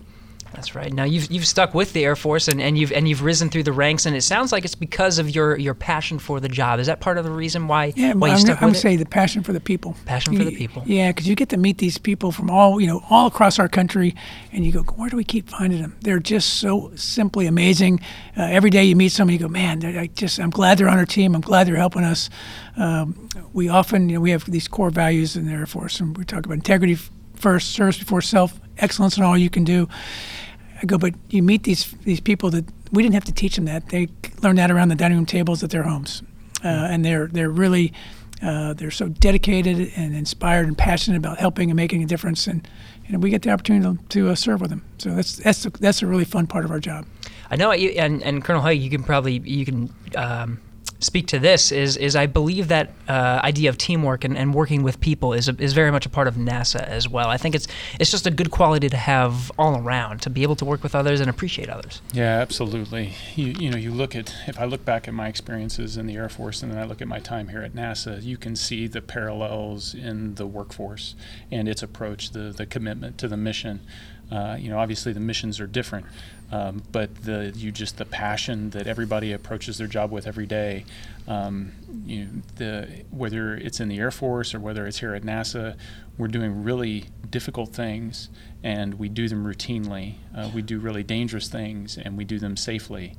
That's 0.54 0.76
right. 0.76 0.94
Now 0.94 1.04
you've 1.04 1.32
you've 1.32 1.48
stuck 1.48 1.74
with 1.74 1.94
the 1.94 2.06
Air 2.06 2.16
Force 2.16 2.48
and, 2.48 2.62
and 2.62 2.78
you've 2.78 2.92
and 2.92 3.08
you've 3.08 3.24
risen 3.24 3.50
through 3.50 3.64
the 3.64 3.72
ranks, 3.72 4.06
and 4.06 4.16
it 4.16 4.22
sounds 4.22 4.52
like 4.52 4.64
it's 4.64 4.76
because 4.76 5.18
of 5.18 5.34
your, 5.34 5.58
your 5.58 5.74
passion 5.74 6.20
for 6.20 6.40
the 6.40 6.48
job. 6.48 6.80
Is 6.80 6.88
that 6.88 7.00
part 7.00 7.18
of 7.18 7.26
the 7.26 7.32
reason 7.32 7.68
why? 7.68 7.94
Yeah, 7.96 8.14
why 8.14 8.28
you 8.28 8.34
I'm, 8.34 8.40
stuck 8.40 8.62
I'm 8.62 8.70
with 8.70 8.78
say 8.78 8.96
the 8.96 9.06
passion 9.06 9.42
for 9.42 9.52
the 9.52 9.60
people. 9.60 9.96
Passion 10.06 10.38
for 10.38 10.44
the 10.44 10.56
people. 10.56 10.84
Yeah, 10.86 11.12
because 11.12 11.28
you 11.28 11.36
get 11.36 11.50
to 11.50 11.58
meet 11.58 11.80
these 11.80 11.98
people 11.98 12.32
from 12.32 12.52
all 12.52 12.80
you 12.80 12.86
know 12.86 13.04
all 13.10 13.26
across 13.26 13.58
our 13.58 13.68
country, 13.68 14.16
and 14.52 14.64
you 14.64 14.72
go, 14.72 14.84
where 14.84 15.10
do 15.10 15.18
we 15.18 15.24
keep 15.24 15.50
finding 15.50 15.82
them? 15.82 15.98
They're 16.02 16.20
just 16.20 16.56
so 16.60 16.92
simply 16.96 17.48
amazing. 17.48 18.00
Uh, 18.38 18.44
every 18.44 18.70
day 18.70 18.84
you 18.84 18.96
meet 18.96 19.10
somebody, 19.10 19.38
you 19.38 19.44
go, 19.44 19.50
man, 19.50 19.84
I 19.84 20.08
just 20.08 20.40
I'm 20.40 20.52
glad 20.52 20.78
they're 20.78 20.90
on 20.90 21.00
our 21.00 21.06
team. 21.06 21.34
I'm 21.34 21.42
glad 21.42 21.66
they're 21.68 21.76
helping 21.76 22.04
us. 22.04 22.30
Um, 22.78 23.28
we 23.54 23.70
often 23.70 24.08
you 24.10 24.16
know 24.16 24.22
we 24.22 24.32
have 24.32 24.46
these 24.46 24.68
core 24.68 24.92
values 24.92 25.36
in 25.36 25.46
the 25.46 25.52
Air 25.52 25.66
Force, 25.66 26.00
and 26.00 26.16
we 26.16 26.26
talk 26.26 26.46
about 26.46 26.56
integrity 26.56 26.98
first, 27.44 27.74
service 27.74 28.00
before 28.00 28.22
self, 28.22 28.60
excellence 28.78 29.18
in 29.18 29.24
all 29.24 29.38
you 29.38 29.50
can 29.50 29.66
do. 29.66 29.88
I 30.82 30.86
go, 30.86 30.98
but 30.98 31.14
you 31.30 31.44
meet 31.44 31.64
these 31.64 31.92
these 32.04 32.22
people 32.22 32.50
that 32.52 32.66
we 32.92 33.04
didn't 33.04 33.14
have 33.14 33.26
to 33.26 33.34
teach 33.34 33.56
them 33.58 33.66
that. 33.66 33.90
They 33.90 34.08
learn 34.42 34.56
that 34.56 34.72
around 34.72 34.88
the 34.88 34.96
dining 34.96 35.18
room 35.18 35.26
tables 35.26 35.64
at 35.64 35.70
their 35.70 35.84
homes, 35.84 36.24
uh, 36.64 36.68
and 36.92 37.04
they're 37.04 37.28
they're 37.28 37.50
really 37.50 37.94
uh, 38.42 38.74
they're 38.74 38.92
so 38.92 39.10
dedicated 39.10 39.92
and 39.96 40.16
inspired 40.16 40.68
and 40.68 40.78
passionate 40.78 41.18
about 41.18 41.38
helping 41.38 41.70
and 41.70 41.76
making 41.76 42.02
a 42.02 42.06
difference, 42.06 42.48
and 42.48 42.68
and 43.08 43.22
we 43.22 43.30
get 43.30 43.42
the 43.42 43.50
opportunity 43.50 43.86
to, 43.86 44.08
to 44.08 44.30
uh, 44.30 44.36
serve 44.36 44.62
with 44.62 44.70
them. 44.70 44.84
So 44.98 45.14
that's 45.14 45.36
that's 45.38 45.66
a, 45.66 45.70
that's 45.70 46.02
a 46.02 46.08
really 46.08 46.26
fun 46.26 46.48
part 46.48 46.66
of 46.66 46.72
our 46.72 46.80
job. 46.80 47.06
I 47.52 47.58
know, 47.58 47.72
and 47.72 48.24
and 48.24 48.44
Colonel 48.44 48.62
Hague, 48.62 48.82
you 48.82 48.90
can 48.90 49.04
probably 49.04 49.40
you 49.40 49.66
can. 49.66 49.94
Um, 50.16 50.60
speak 51.04 51.28
to 51.28 51.40
this 51.40 51.72
is 51.72 51.98
is 51.98 52.16
I 52.16 52.26
believe 52.26 52.68
that 52.70 52.92
uh, 53.08 53.42
idea 53.44 53.70
of 53.70 53.78
teamwork 53.78 54.24
and, 54.24 54.38
and 54.38 54.54
working 54.54 54.84
with 54.84 55.00
people 55.00 55.34
is 55.34 55.48
a, 55.50 55.56
is 55.62 55.74
very 55.74 55.92
much 55.92 56.06
a 56.06 56.10
part 56.10 56.28
of 56.28 56.36
NASA 56.36 56.82
as 56.82 57.08
well. 57.08 57.28
I 57.28 57.38
think 57.38 57.56
it's 57.56 57.68
it's 58.00 58.12
just 58.12 58.26
a 58.26 58.32
good 58.32 58.52
quality 58.52 58.90
to 58.90 58.98
have 58.98 59.52
all 59.58 59.78
around 59.78 60.22
to 60.24 60.30
be 60.30 60.44
able 60.44 60.56
to 60.58 60.66
work 60.66 60.84
with 60.84 60.96
others 60.96 61.20
and 61.20 61.30
appreciate 61.30 61.70
others. 61.70 62.02
Yeah, 62.14 62.40
absolutely. 62.40 63.14
You 63.36 63.48
you 63.48 63.70
know 63.70 63.78
you 63.78 63.92
look 63.92 64.16
at 64.16 64.34
if 64.48 64.60
I 64.60 64.66
look 64.66 64.86
back 64.86 65.08
at 65.08 65.14
my 65.14 65.28
experiences 65.28 65.98
in 65.98 66.08
the 66.08 66.16
Air 66.16 66.30
Force 66.30 66.64
and 66.64 66.72
then 66.72 66.80
I 66.80 66.86
look 66.86 67.02
at 67.02 67.08
my 67.08 67.20
time 67.20 67.50
here 67.50 67.62
at 67.62 67.74
NASA, 67.74 68.22
you 68.22 68.38
can 68.38 68.56
see 68.56 68.88
the 68.88 69.02
parallels 69.02 69.94
in 69.94 70.36
the 70.36 70.48
workforce 70.48 71.16
and 71.52 71.68
its 71.68 71.84
approach, 71.84 72.32
the 72.32 72.54
the 72.56 72.66
commitment 72.66 73.18
to 73.20 73.28
the 73.28 73.38
mission. 73.38 73.82
Uh, 74.32 74.56
you 74.60 74.70
know, 74.70 74.80
obviously 74.80 75.14
the 75.14 75.20
missions 75.20 75.60
are 75.60 75.68
different, 75.68 76.06
um, 76.54 76.84
but 76.92 77.24
the 77.24 77.52
you 77.56 77.72
just 77.72 77.98
the 77.98 78.06
passion 78.06 78.70
that 78.70 78.86
everybody 78.86 79.32
approaches 79.34 79.80
their 79.80 79.88
job 79.88 80.12
with 80.12 80.28
every 80.28 80.46
day. 80.46 80.86
Um, 81.28 81.72
you 82.06 82.26
know, 82.26 82.32
the 82.58 83.04
whether 83.10 83.56
it's 83.56 83.80
in 83.80 83.88
the 83.88 83.98
Air 83.98 84.12
Force 84.12 84.54
or 84.54 84.60
whether 84.60 84.86
it's 84.86 85.00
here 85.00 85.16
at 85.16 85.24
NASA, 85.24 85.76
we're 86.16 86.28
doing 86.28 86.64
really 86.64 87.06
difficult 87.28 87.74
things, 87.74 88.30
and 88.64 88.94
we 89.00 89.10
do 89.10 89.28
them 89.28 89.44
routinely. 89.44 90.18
Uh, 90.36 90.52
we 90.54 90.62
do 90.62 90.78
really 90.78 91.02
dangerous 91.02 91.48
things, 91.48 91.98
and 91.98 92.16
we 92.16 92.24
do 92.24 92.38
them 92.38 92.56
safely. 92.56 93.16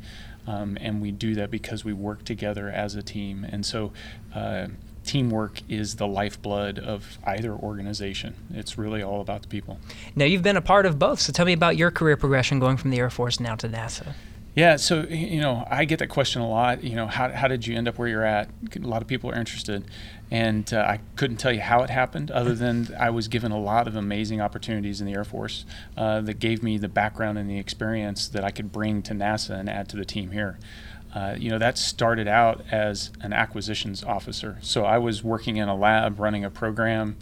Um, 0.47 0.79
and 0.81 1.03
we 1.03 1.11
do 1.11 1.35
that 1.35 1.51
because 1.51 1.85
we 1.85 1.93
work 1.93 2.23
together 2.25 2.69
as 2.69 2.95
a 2.95 3.03
team. 3.03 3.45
And 3.51 3.65
so, 3.67 3.93
uh, 4.35 4.69
teamwork 5.05 5.61
is 5.69 5.97
the 5.97 6.07
lifeblood 6.07 6.79
of 6.79 7.19
either 7.25 7.53
organization. 7.53 8.35
It's 8.53 8.79
really 8.79 9.03
all 9.03 9.21
about 9.21 9.43
the 9.43 9.49
people. 9.49 9.79
Now, 10.17 10.25
you've 10.25 10.43
been 10.43 10.57
a 10.57 10.63
part 10.63 10.87
of 10.87 10.99
both, 10.99 11.21
so 11.21 11.33
tell 11.33 11.47
me 11.47 11.53
about 11.53 11.77
your 11.77 11.91
career 11.91 12.17
progression 12.17 12.59
going 12.59 12.77
from 12.77 12.91
the 12.91 12.99
Air 12.99 13.11
Force 13.11 13.41
now 13.41 13.55
to 13.57 13.69
NASA. 13.69 14.15
Yeah, 14.55 14.77
so 14.77 15.03
you 15.03 15.41
know, 15.41 15.67
I 15.69 15.85
get 15.85 15.99
that 15.99 16.11
question 16.11 16.41
a 16.41 16.49
lot. 16.49 16.85
You 16.85 16.95
know, 16.95 17.09
how, 17.09 17.29
how 17.31 17.49
did 17.49 17.67
you 17.67 17.77
end 17.77 17.89
up 17.89 17.99
where 17.99 18.07
you're 18.07 18.25
at? 18.25 18.49
A 18.77 18.79
lot 18.87 19.03
of 19.03 19.09
people 19.09 19.29
are 19.31 19.35
interested, 19.35 19.85
and 20.31 20.73
uh, 20.73 20.79
I 20.79 21.01
couldn't 21.17 21.39
tell 21.39 21.53
you 21.53 21.61
how 21.61 21.83
it 21.83 21.91
happened, 21.91 22.31
other 22.31 22.55
than 22.55 22.95
I 22.97 23.11
was 23.11 23.27
given 23.27 23.51
a 23.51 23.59
lot 23.59 23.89
of 23.89 23.97
amazing 23.97 24.41
opportunities 24.41 25.01
in 25.01 25.09
the 25.09 25.15
Air 25.15 25.25
Force 25.25 25.65
uh, 25.97 26.21
that 26.21 26.39
gave 26.39 26.63
me 26.63 26.79
the 26.79 26.89
background 26.89 27.37
and 27.37 27.51
the 27.51 27.59
experience 27.59 28.29
that 28.29 28.45
I 28.45 28.53
could 28.53 28.71
bring 28.71 29.03
to 29.03 29.13
NASA 29.13 29.59
and 29.59 29.69
add 29.69 29.89
to 29.89 29.97
the 29.97 30.05
team 30.05 30.31
here. 30.31 30.57
Uh, 31.15 31.37
you 31.39 31.49
know, 31.49 31.59
that 31.59 31.79
started 31.79 32.27
out 32.27 32.63
as 32.73 33.13
an 33.21 33.33
acquisitions 33.33 34.03
officer. 34.03 34.59
So 34.63 34.85
I 34.85 34.99
was 34.99 35.23
working 35.23 35.59
in 35.59 35.69
a 35.69 35.77
lab 35.77 36.19
running 36.19 36.45
a 36.45 36.51
program, 36.51 37.17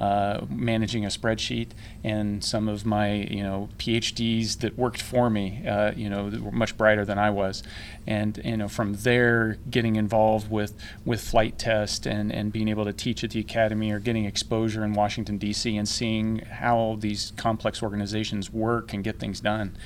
uh, 0.00 0.44
managing 0.50 1.04
a 1.04 1.08
spreadsheet, 1.08 1.68
and 2.02 2.44
some 2.44 2.68
of 2.68 2.84
my, 2.84 3.12
you 3.12 3.42
know, 3.42 3.68
PhDs 3.78 4.58
that 4.58 4.76
worked 4.76 5.00
for 5.00 5.30
me, 5.30 5.66
uh, 5.66 5.92
you 5.96 6.10
know, 6.10 6.24
were 6.42 6.50
much 6.50 6.76
brighter 6.76 7.04
than 7.04 7.18
I 7.18 7.30
was. 7.30 7.62
And, 8.04 8.40
you 8.44 8.56
know, 8.56 8.68
from 8.68 8.94
there, 8.94 9.58
getting 9.70 9.94
involved 9.94 10.50
with, 10.50 10.74
with 11.04 11.20
flight 11.20 11.56
test 11.56 12.04
and, 12.04 12.32
and 12.32 12.52
being 12.52 12.68
able 12.68 12.84
to 12.84 12.92
teach 12.92 13.22
at 13.24 13.30
the 13.30 13.40
academy 13.40 13.92
or 13.92 14.00
getting 14.00 14.24
exposure 14.24 14.84
in 14.84 14.92
Washington, 14.92 15.38
D.C., 15.38 15.76
and 15.76 15.88
seeing 15.88 16.40
how 16.40 16.96
these 16.98 17.32
complex 17.36 17.82
organizations 17.82 18.52
work 18.52 18.92
and 18.92 19.04
get 19.04 19.18
things 19.18 19.40
done. 19.40 19.76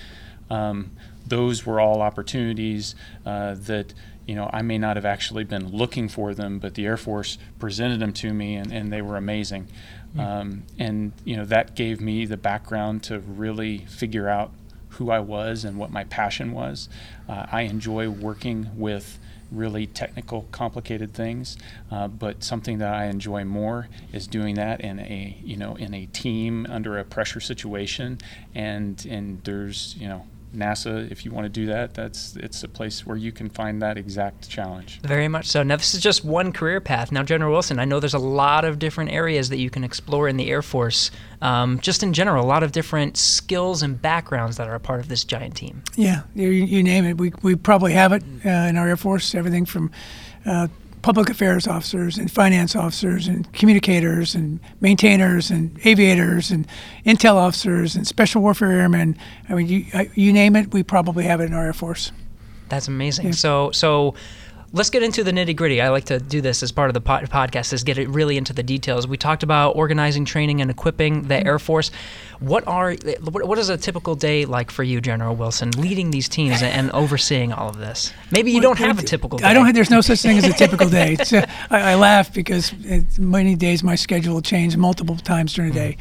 Um, 0.50 0.92
those 1.26 1.64
were 1.64 1.80
all 1.80 2.02
opportunities 2.02 2.94
uh, 3.24 3.54
that 3.54 3.94
you 4.26 4.34
know 4.34 4.50
I 4.52 4.62
may 4.62 4.78
not 4.78 4.96
have 4.96 5.04
actually 5.04 5.44
been 5.44 5.68
looking 5.68 6.08
for 6.08 6.34
them, 6.34 6.58
but 6.58 6.74
the 6.74 6.86
Air 6.86 6.96
Force 6.96 7.38
presented 7.58 8.00
them 8.00 8.12
to 8.14 8.32
me, 8.32 8.56
and, 8.56 8.72
and 8.72 8.92
they 8.92 9.02
were 9.02 9.16
amazing. 9.16 9.68
Mm-hmm. 10.10 10.20
Um, 10.20 10.62
and 10.78 11.12
you 11.24 11.36
know 11.36 11.44
that 11.44 11.74
gave 11.74 12.00
me 12.00 12.26
the 12.26 12.36
background 12.36 13.02
to 13.04 13.20
really 13.20 13.78
figure 13.78 14.28
out 14.28 14.50
who 14.90 15.10
I 15.10 15.20
was 15.20 15.64
and 15.64 15.78
what 15.78 15.90
my 15.90 16.04
passion 16.04 16.52
was. 16.52 16.88
Uh, 17.28 17.46
I 17.50 17.62
enjoy 17.62 18.08
working 18.10 18.70
with 18.76 19.18
really 19.50 19.86
technical, 19.86 20.46
complicated 20.52 21.12
things. 21.14 21.56
Uh, 21.90 22.08
but 22.08 22.42
something 22.44 22.78
that 22.78 22.94
I 22.94 23.06
enjoy 23.06 23.44
more 23.44 23.88
is 24.12 24.26
doing 24.26 24.54
that 24.56 24.80
in 24.80 25.00
a 25.00 25.36
you 25.42 25.56
know 25.56 25.76
in 25.76 25.94
a 25.94 26.06
team 26.06 26.66
under 26.68 26.98
a 26.98 27.04
pressure 27.04 27.40
situation, 27.40 28.18
and 28.54 29.04
and 29.08 29.42
there's 29.44 29.96
you 29.98 30.08
know 30.08 30.26
NASA, 30.54 31.10
if 31.10 31.24
you 31.24 31.30
want 31.30 31.44
to 31.44 31.48
do 31.48 31.66
that, 31.66 31.94
that's 31.94 32.36
it's 32.36 32.62
a 32.62 32.68
place 32.68 33.06
where 33.06 33.16
you 33.16 33.32
can 33.32 33.48
find 33.48 33.80
that 33.82 33.96
exact 33.96 34.48
challenge. 34.48 35.00
Very 35.02 35.28
much 35.28 35.46
so. 35.46 35.62
Now, 35.62 35.76
this 35.76 35.94
is 35.94 36.00
just 36.00 36.24
one 36.24 36.52
career 36.52 36.80
path. 36.80 37.12
Now, 37.12 37.22
General 37.22 37.52
Wilson, 37.52 37.78
I 37.78 37.84
know 37.84 38.00
there's 38.00 38.14
a 38.14 38.18
lot 38.18 38.64
of 38.64 38.78
different 38.78 39.12
areas 39.12 39.48
that 39.50 39.58
you 39.58 39.70
can 39.70 39.84
explore 39.84 40.28
in 40.28 40.36
the 40.36 40.50
Air 40.50 40.62
Force. 40.62 41.10
Um, 41.40 41.78
just 41.80 42.02
in 42.02 42.12
general, 42.12 42.44
a 42.44 42.46
lot 42.46 42.62
of 42.62 42.72
different 42.72 43.16
skills 43.16 43.82
and 43.82 44.00
backgrounds 44.00 44.56
that 44.56 44.68
are 44.68 44.74
a 44.74 44.80
part 44.80 45.00
of 45.00 45.08
this 45.08 45.24
giant 45.24 45.56
team. 45.56 45.82
Yeah, 45.96 46.22
you, 46.34 46.48
you 46.48 46.82
name 46.82 47.04
it. 47.04 47.18
We, 47.18 47.32
we 47.42 47.54
probably 47.54 47.92
have 47.92 48.12
it 48.12 48.22
uh, 48.44 48.48
in 48.48 48.76
our 48.76 48.88
Air 48.88 48.96
Force. 48.96 49.34
Everything 49.34 49.64
from 49.64 49.90
uh, 50.44 50.68
public 51.02 51.30
affairs 51.30 51.66
officers 51.66 52.18
and 52.18 52.30
finance 52.30 52.76
officers 52.76 53.26
and 53.26 53.50
communicators 53.52 54.34
and 54.34 54.60
maintainers 54.80 55.50
and 55.50 55.78
aviators 55.84 56.50
and 56.50 56.66
intel 57.06 57.34
officers 57.34 57.96
and 57.96 58.06
special 58.06 58.42
warfare 58.42 58.72
airmen. 58.72 59.16
I 59.48 59.54
mean, 59.54 59.68
you, 59.68 59.86
you 60.14 60.32
name 60.32 60.56
it, 60.56 60.72
we 60.72 60.82
probably 60.82 61.24
have 61.24 61.40
it 61.40 61.44
in 61.44 61.54
our 61.54 61.64
Air 61.64 61.72
Force. 61.72 62.12
That's 62.68 62.88
amazing. 62.88 63.32
So, 63.32 63.70
so 63.72 64.14
let's 64.72 64.90
get 64.90 65.02
into 65.02 65.24
the 65.24 65.32
nitty 65.32 65.56
gritty. 65.56 65.80
I 65.80 65.88
like 65.88 66.04
to 66.06 66.18
do 66.18 66.40
this 66.40 66.62
as 66.62 66.70
part 66.70 66.90
of 66.90 66.94
the 66.94 67.00
pod- 67.00 67.28
podcast 67.28 67.72
is 67.72 67.82
get 67.82 67.98
it 67.98 68.08
really 68.08 68.36
into 68.36 68.52
the 68.52 68.62
details. 68.62 69.06
We 69.06 69.16
talked 69.16 69.42
about 69.42 69.74
organizing, 69.76 70.24
training, 70.24 70.60
and 70.60 70.70
equipping 70.70 71.22
the 71.22 71.44
Air 71.44 71.58
Force. 71.58 71.90
What 72.38 72.66
are 72.66 72.94
what 73.32 73.58
is 73.58 73.68
a 73.68 73.76
typical 73.76 74.14
day 74.14 74.44
like 74.44 74.70
for 74.70 74.82
you, 74.82 75.00
General 75.00 75.34
Wilson, 75.34 75.70
leading 75.72 76.10
these 76.10 76.28
teams 76.28 76.62
and, 76.62 76.90
overseeing 76.92 77.52
all 77.52 77.68
of 77.68 77.78
this? 77.78 78.12
Maybe 78.30 78.52
you 78.52 78.60
don't 78.60 78.78
have 78.78 78.98
a 78.98 79.02
typical. 79.02 79.38
day. 79.38 79.44
I 79.44 79.54
don't. 79.54 79.72
There's 79.74 79.90
no 79.90 80.00
such 80.00 80.20
thing 80.20 80.38
as 80.38 80.44
a 80.44 80.52
typical 80.52 80.88
day. 81.00 81.14
It's, 81.14 81.32
uh, 81.32 81.46
I, 81.70 81.92
I 81.92 81.94
laugh 81.96 82.32
because 82.32 82.72
many 83.18 83.54
days 83.54 83.82
my 83.82 83.94
schedule 83.94 84.34
will 84.34 84.42
change 84.42 84.76
multiple 84.76 85.16
times 85.16 85.52
during 85.52 85.72
the 85.72 85.78
day. 85.78 85.96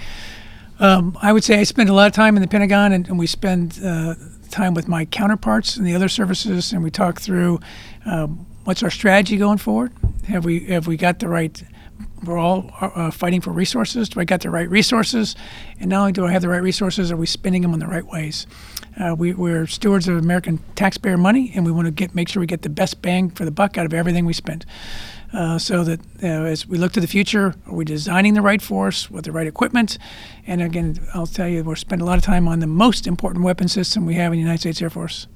Um, 0.79 1.17
I 1.21 1.33
would 1.33 1.43
say 1.43 1.59
I 1.59 1.63
spend 1.63 1.89
a 1.89 1.93
lot 1.93 2.07
of 2.07 2.13
time 2.13 2.37
in 2.37 2.41
the 2.41 2.47
Pentagon, 2.47 2.93
and, 2.93 3.07
and 3.07 3.19
we 3.19 3.27
spend 3.27 3.79
uh, 3.83 4.15
time 4.49 4.73
with 4.73 4.87
my 4.87 5.05
counterparts 5.05 5.75
in 5.75 5.83
the 5.83 5.93
other 5.93 6.07
services, 6.07 6.71
and 6.71 6.81
we 6.81 6.89
talk 6.89 7.19
through 7.19 7.59
um, 8.05 8.45
what's 8.63 8.83
our 8.83 8.89
strategy 8.89 9.37
going 9.37 9.57
forward. 9.57 9.91
Have 10.27 10.45
we 10.45 10.65
have 10.65 10.87
we 10.87 10.97
got 10.97 11.19
the 11.19 11.27
right? 11.27 11.63
We're 12.23 12.37
all 12.37 12.69
uh, 12.81 13.11
fighting 13.11 13.39
for 13.39 13.51
resources. 13.51 14.09
Do 14.09 14.19
I 14.19 14.25
got 14.25 14.41
the 14.41 14.49
right 14.49 14.69
resources? 14.69 15.35
And 15.79 15.89
not 15.89 15.99
only 16.01 16.11
do 16.11 16.25
I 16.25 16.31
have 16.31 16.41
the 16.41 16.49
right 16.49 16.61
resources, 16.61 17.11
are 17.11 17.17
we 17.17 17.25
spending 17.25 17.61
them 17.61 17.73
in 17.73 17.79
the 17.79 17.87
right 17.87 18.05
ways? 18.05 18.45
Uh, 18.99 19.15
we, 19.17 19.33
we're 19.33 19.65
stewards 19.67 20.07
of 20.09 20.17
American 20.17 20.59
taxpayer 20.75 21.17
money, 21.17 21.51
and 21.55 21.65
we 21.65 21.71
want 21.71 21.85
to 21.85 21.91
get 21.91 22.13
make 22.13 22.27
sure 22.27 22.41
we 22.41 22.47
get 22.47 22.61
the 22.61 22.69
best 22.69 23.01
bang 23.01 23.29
for 23.29 23.45
the 23.45 23.51
buck 23.51 23.77
out 23.77 23.85
of 23.85 23.93
everything 23.93 24.25
we 24.25 24.33
spend. 24.33 24.65
Uh, 25.31 25.59
so 25.59 25.83
that 25.83 25.99
uh, 26.23 26.27
as 26.27 26.67
we 26.67 26.77
look 26.77 26.91
to 26.91 26.99
the 26.99 27.07
future, 27.07 27.53
are 27.67 27.73
we 27.73 27.85
designing 27.85 28.33
the 28.33 28.41
right 28.41 28.61
force 28.61 29.11
with 29.11 29.25
the 29.25 29.31
right 29.31 29.47
equipment? 29.47 29.97
And 30.47 30.61
again, 30.61 30.99
I'll 31.13 31.27
tell 31.27 31.47
you, 31.47 31.63
we're 31.63 31.75
spending 31.75 32.05
a 32.05 32.09
lot 32.09 32.17
of 32.17 32.23
time 32.23 32.47
on 32.47 32.59
the 32.59 32.67
most 32.67 33.05
important 33.05 33.45
weapon 33.45 33.67
system 33.67 34.05
we 34.05 34.15
have 34.15 34.33
in 34.33 34.37
the 34.37 34.41
United 34.41 34.59
States 34.59 34.81
Air 34.81 34.89
Force. 34.89 35.27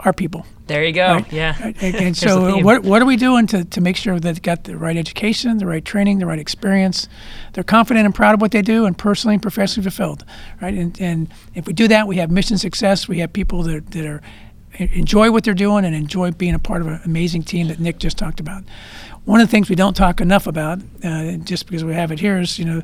Our 0.00 0.12
people. 0.12 0.46
There 0.66 0.84
you 0.84 0.92
go. 0.92 1.14
Right. 1.14 1.32
Yeah. 1.32 1.56
And, 1.58 1.82
and 1.82 2.14
the 2.14 2.20
so, 2.20 2.58
uh, 2.58 2.62
what, 2.62 2.82
what 2.82 3.02
are 3.02 3.04
we 3.04 3.16
doing 3.16 3.46
to, 3.48 3.64
to 3.64 3.80
make 3.80 3.96
sure 3.96 4.14
that 4.14 4.22
they've 4.22 4.42
got 4.42 4.64
the 4.64 4.76
right 4.76 4.96
education, 4.96 5.58
the 5.58 5.66
right 5.66 5.84
training, 5.84 6.18
the 6.18 6.26
right 6.26 6.38
experience? 6.38 7.08
They're 7.52 7.64
confident 7.64 8.06
and 8.06 8.14
proud 8.14 8.34
of 8.34 8.40
what 8.40 8.52
they 8.52 8.62
do 8.62 8.86
and 8.86 8.96
personally 8.96 9.34
and 9.34 9.42
professionally 9.42 9.88
fulfilled, 9.88 10.24
right? 10.60 10.74
And, 10.74 11.00
and 11.00 11.32
if 11.54 11.66
we 11.66 11.72
do 11.72 11.88
that, 11.88 12.06
we 12.06 12.16
have 12.16 12.30
mission 12.30 12.56
success. 12.56 13.08
We 13.08 13.18
have 13.18 13.32
people 13.32 13.62
that, 13.64 13.90
that 13.90 14.06
are 14.06 14.22
enjoy 14.78 15.30
what 15.30 15.44
they're 15.44 15.54
doing 15.54 15.84
and 15.84 15.94
enjoy 15.94 16.30
being 16.30 16.54
a 16.54 16.58
part 16.58 16.80
of 16.80 16.86
an 16.86 17.00
amazing 17.04 17.42
team 17.42 17.68
that 17.68 17.80
Nick 17.80 17.98
just 17.98 18.16
talked 18.16 18.40
about. 18.40 18.62
One 19.24 19.40
of 19.40 19.48
the 19.48 19.50
things 19.50 19.68
we 19.68 19.76
don't 19.76 19.94
talk 19.94 20.20
enough 20.20 20.46
about, 20.46 20.80
uh, 21.04 21.32
just 21.38 21.66
because 21.66 21.84
we 21.84 21.94
have 21.94 22.10
it 22.10 22.20
here, 22.20 22.38
is 22.38 22.58
you 22.58 22.64
know, 22.64 22.82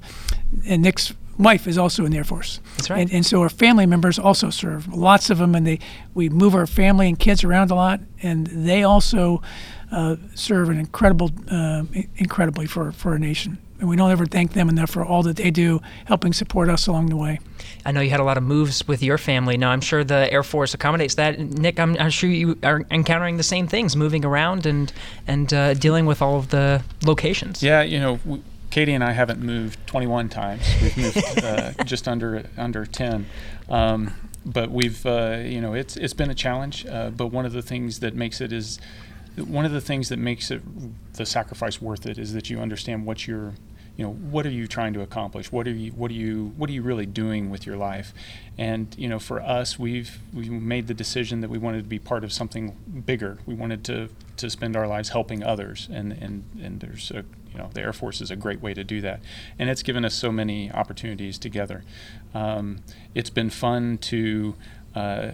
and 0.66 0.82
Nick's 0.82 1.14
wife 1.38 1.66
is 1.66 1.78
also 1.78 2.04
in 2.04 2.12
the 2.12 2.18
Air 2.18 2.24
Force. 2.24 2.60
That's 2.76 2.90
right. 2.90 3.00
And, 3.00 3.12
and 3.12 3.26
so 3.26 3.42
our 3.42 3.48
family 3.48 3.86
members 3.86 4.18
also 4.18 4.50
serve, 4.50 4.88
lots 4.92 5.30
of 5.30 5.38
them, 5.38 5.54
and 5.54 5.66
they 5.66 5.78
we 6.14 6.28
move 6.28 6.54
our 6.54 6.66
family 6.66 7.08
and 7.08 7.18
kids 7.18 7.44
around 7.44 7.70
a 7.70 7.74
lot, 7.74 8.00
and 8.22 8.46
they 8.46 8.82
also 8.82 9.42
uh, 9.92 10.16
serve 10.34 10.68
an 10.68 10.78
incredible, 10.78 11.30
uh, 11.50 11.84
incredibly 12.16 12.66
for 12.66 12.92
for 12.92 13.12
our 13.12 13.18
nation. 13.18 13.58
And 13.78 13.90
we 13.90 13.96
don't 13.96 14.10
ever 14.10 14.24
thank 14.24 14.54
them 14.54 14.70
enough 14.70 14.88
for 14.88 15.04
all 15.04 15.22
that 15.24 15.36
they 15.36 15.50
do, 15.50 15.82
helping 16.06 16.32
support 16.32 16.70
us 16.70 16.86
along 16.86 17.06
the 17.10 17.16
way. 17.16 17.40
I 17.84 17.92
know 17.92 18.00
you 18.00 18.08
had 18.08 18.20
a 18.20 18.24
lot 18.24 18.38
of 18.38 18.42
moves 18.42 18.88
with 18.88 19.02
your 19.02 19.18
family. 19.18 19.58
Now 19.58 19.70
I'm 19.70 19.82
sure 19.82 20.02
the 20.02 20.32
Air 20.32 20.42
Force 20.42 20.72
accommodates 20.72 21.16
that. 21.16 21.38
Nick, 21.38 21.78
I'm, 21.78 21.94
I'm 21.98 22.08
sure 22.08 22.30
you 22.30 22.58
are 22.62 22.84
encountering 22.90 23.36
the 23.36 23.42
same 23.42 23.68
things, 23.68 23.94
moving 23.94 24.24
around 24.24 24.64
and 24.64 24.92
and 25.26 25.52
uh, 25.52 25.74
dealing 25.74 26.06
with 26.06 26.22
all 26.22 26.38
of 26.38 26.48
the 26.48 26.82
locations. 27.04 27.62
Yeah, 27.62 27.82
you 27.82 28.00
know, 28.00 28.16
w- 28.16 28.42
Katie 28.76 28.92
and 28.92 29.02
I 29.02 29.12
haven't 29.12 29.40
moved 29.40 29.86
21 29.86 30.28
times. 30.28 30.62
We've 30.82 30.96
moved 30.98 31.16
uh, 31.42 31.72
just 31.84 32.06
under 32.06 32.44
under 32.58 32.84
10. 32.84 33.24
Um, 33.70 34.12
but 34.44 34.70
we've, 34.70 35.06
uh, 35.06 35.38
you 35.42 35.62
know, 35.62 35.72
it's 35.72 35.96
it's 35.96 36.12
been 36.12 36.28
a 36.28 36.34
challenge. 36.34 36.84
Uh, 36.84 37.08
but 37.08 37.28
one 37.28 37.46
of 37.46 37.54
the 37.54 37.62
things 37.62 38.00
that 38.00 38.14
makes 38.14 38.38
it 38.42 38.52
is, 38.52 38.78
one 39.38 39.64
of 39.64 39.72
the 39.72 39.80
things 39.80 40.10
that 40.10 40.18
makes 40.18 40.50
it 40.50 40.60
the 41.14 41.24
sacrifice 41.24 41.80
worth 41.80 42.04
it 42.04 42.18
is 42.18 42.34
that 42.34 42.50
you 42.50 42.60
understand 42.60 43.06
what 43.06 43.26
you're, 43.26 43.54
you 43.96 44.04
know, 44.04 44.12
what 44.12 44.44
are 44.44 44.50
you 44.50 44.66
trying 44.66 44.92
to 44.92 45.00
accomplish? 45.00 45.50
What 45.50 45.66
are 45.66 45.70
you 45.70 45.92
what 45.92 46.10
are 46.10 46.14
you 46.14 46.52
what 46.58 46.68
are 46.68 46.74
you 46.74 46.82
really 46.82 47.06
doing 47.06 47.48
with 47.48 47.64
your 47.64 47.78
life? 47.78 48.12
And 48.58 48.94
you 48.98 49.08
know, 49.08 49.18
for 49.18 49.40
us, 49.40 49.78
we've 49.78 50.18
we 50.34 50.50
made 50.50 50.86
the 50.86 50.92
decision 50.92 51.40
that 51.40 51.48
we 51.48 51.56
wanted 51.56 51.78
to 51.78 51.88
be 51.88 51.98
part 51.98 52.24
of 52.24 52.30
something 52.30 52.76
bigger. 53.06 53.38
We 53.46 53.54
wanted 53.54 53.84
to 53.84 54.10
to 54.36 54.50
spend 54.50 54.76
our 54.76 54.86
lives 54.86 55.08
helping 55.08 55.42
others, 55.42 55.88
and 55.90 56.12
and 56.12 56.44
and 56.62 56.80
there's 56.80 57.10
a 57.10 57.24
you 57.56 57.62
know 57.62 57.70
the 57.72 57.80
Air 57.80 57.92
Force 57.92 58.20
is 58.20 58.30
a 58.30 58.36
great 58.36 58.60
way 58.60 58.74
to 58.74 58.84
do 58.84 59.00
that, 59.00 59.20
and 59.58 59.70
it's 59.70 59.82
given 59.82 60.04
us 60.04 60.14
so 60.14 60.30
many 60.30 60.70
opportunities 60.72 61.38
together. 61.38 61.84
Um, 62.34 62.78
it's 63.14 63.30
been 63.30 63.50
fun 63.50 63.98
to. 63.98 64.54
Uh, 64.94 65.32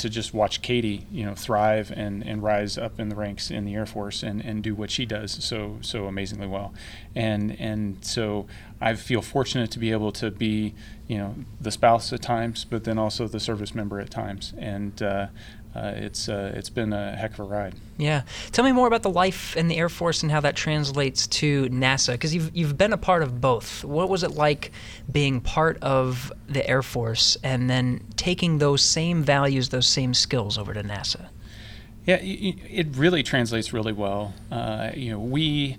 to 0.00 0.08
just 0.08 0.32
watch 0.32 0.62
Katie, 0.62 1.06
you 1.12 1.26
know, 1.26 1.34
thrive 1.34 1.92
and, 1.94 2.26
and 2.26 2.42
rise 2.42 2.78
up 2.78 2.98
in 2.98 3.10
the 3.10 3.14
ranks 3.14 3.50
in 3.50 3.66
the 3.66 3.74
Air 3.74 3.84
Force 3.84 4.22
and, 4.22 4.40
and 4.40 4.62
do 4.62 4.74
what 4.74 4.90
she 4.90 5.04
does 5.04 5.44
so 5.44 5.76
so 5.82 6.06
amazingly 6.06 6.46
well, 6.46 6.72
and 7.14 7.54
and 7.60 8.02
so 8.02 8.46
I 8.80 8.94
feel 8.94 9.20
fortunate 9.20 9.70
to 9.72 9.78
be 9.78 9.92
able 9.92 10.10
to 10.12 10.30
be, 10.30 10.74
you 11.06 11.18
know, 11.18 11.34
the 11.60 11.70
spouse 11.70 12.12
at 12.14 12.22
times, 12.22 12.64
but 12.64 12.84
then 12.84 12.98
also 12.98 13.28
the 13.28 13.40
service 13.40 13.74
member 13.74 14.00
at 14.00 14.10
times, 14.10 14.54
and 14.56 15.02
uh, 15.02 15.26
uh, 15.74 15.92
it's 15.96 16.28
uh, 16.28 16.52
it's 16.54 16.70
been 16.70 16.92
a 16.92 17.16
heck 17.16 17.32
of 17.32 17.40
a 17.40 17.42
ride. 17.44 17.74
Yeah. 17.96 18.22
Tell 18.52 18.64
me 18.64 18.72
more 18.72 18.86
about 18.86 19.02
the 19.02 19.10
life 19.10 19.56
in 19.56 19.68
the 19.68 19.76
Air 19.76 19.88
Force 19.88 20.22
and 20.22 20.32
how 20.32 20.40
that 20.40 20.56
translates 20.56 21.26
to 21.26 21.68
NASA, 21.68 22.12
because 22.12 22.34
you've 22.34 22.50
you've 22.54 22.76
been 22.76 22.92
a 22.92 22.98
part 22.98 23.22
of 23.22 23.40
both. 23.40 23.84
What 23.84 24.08
was 24.08 24.22
it 24.22 24.32
like 24.32 24.72
being 25.10 25.40
part 25.40 25.78
of 25.82 26.32
the 26.48 26.68
Air 26.68 26.82
Force 26.82 27.36
and 27.42 27.70
then 27.70 28.00
taking 28.16 28.58
those 28.58 28.82
same 28.82 29.22
values, 29.22 29.68
those 29.68 29.86
same 29.86 30.14
skills 30.14 30.58
over 30.58 30.74
to 30.74 30.82
NASA? 30.82 31.28
Yeah, 32.06 32.18
it 32.22 32.86
really 32.96 33.22
translates 33.22 33.72
really 33.72 33.92
well. 33.92 34.32
Uh, 34.50 34.90
you 34.94 35.10
know, 35.10 35.20
we, 35.20 35.76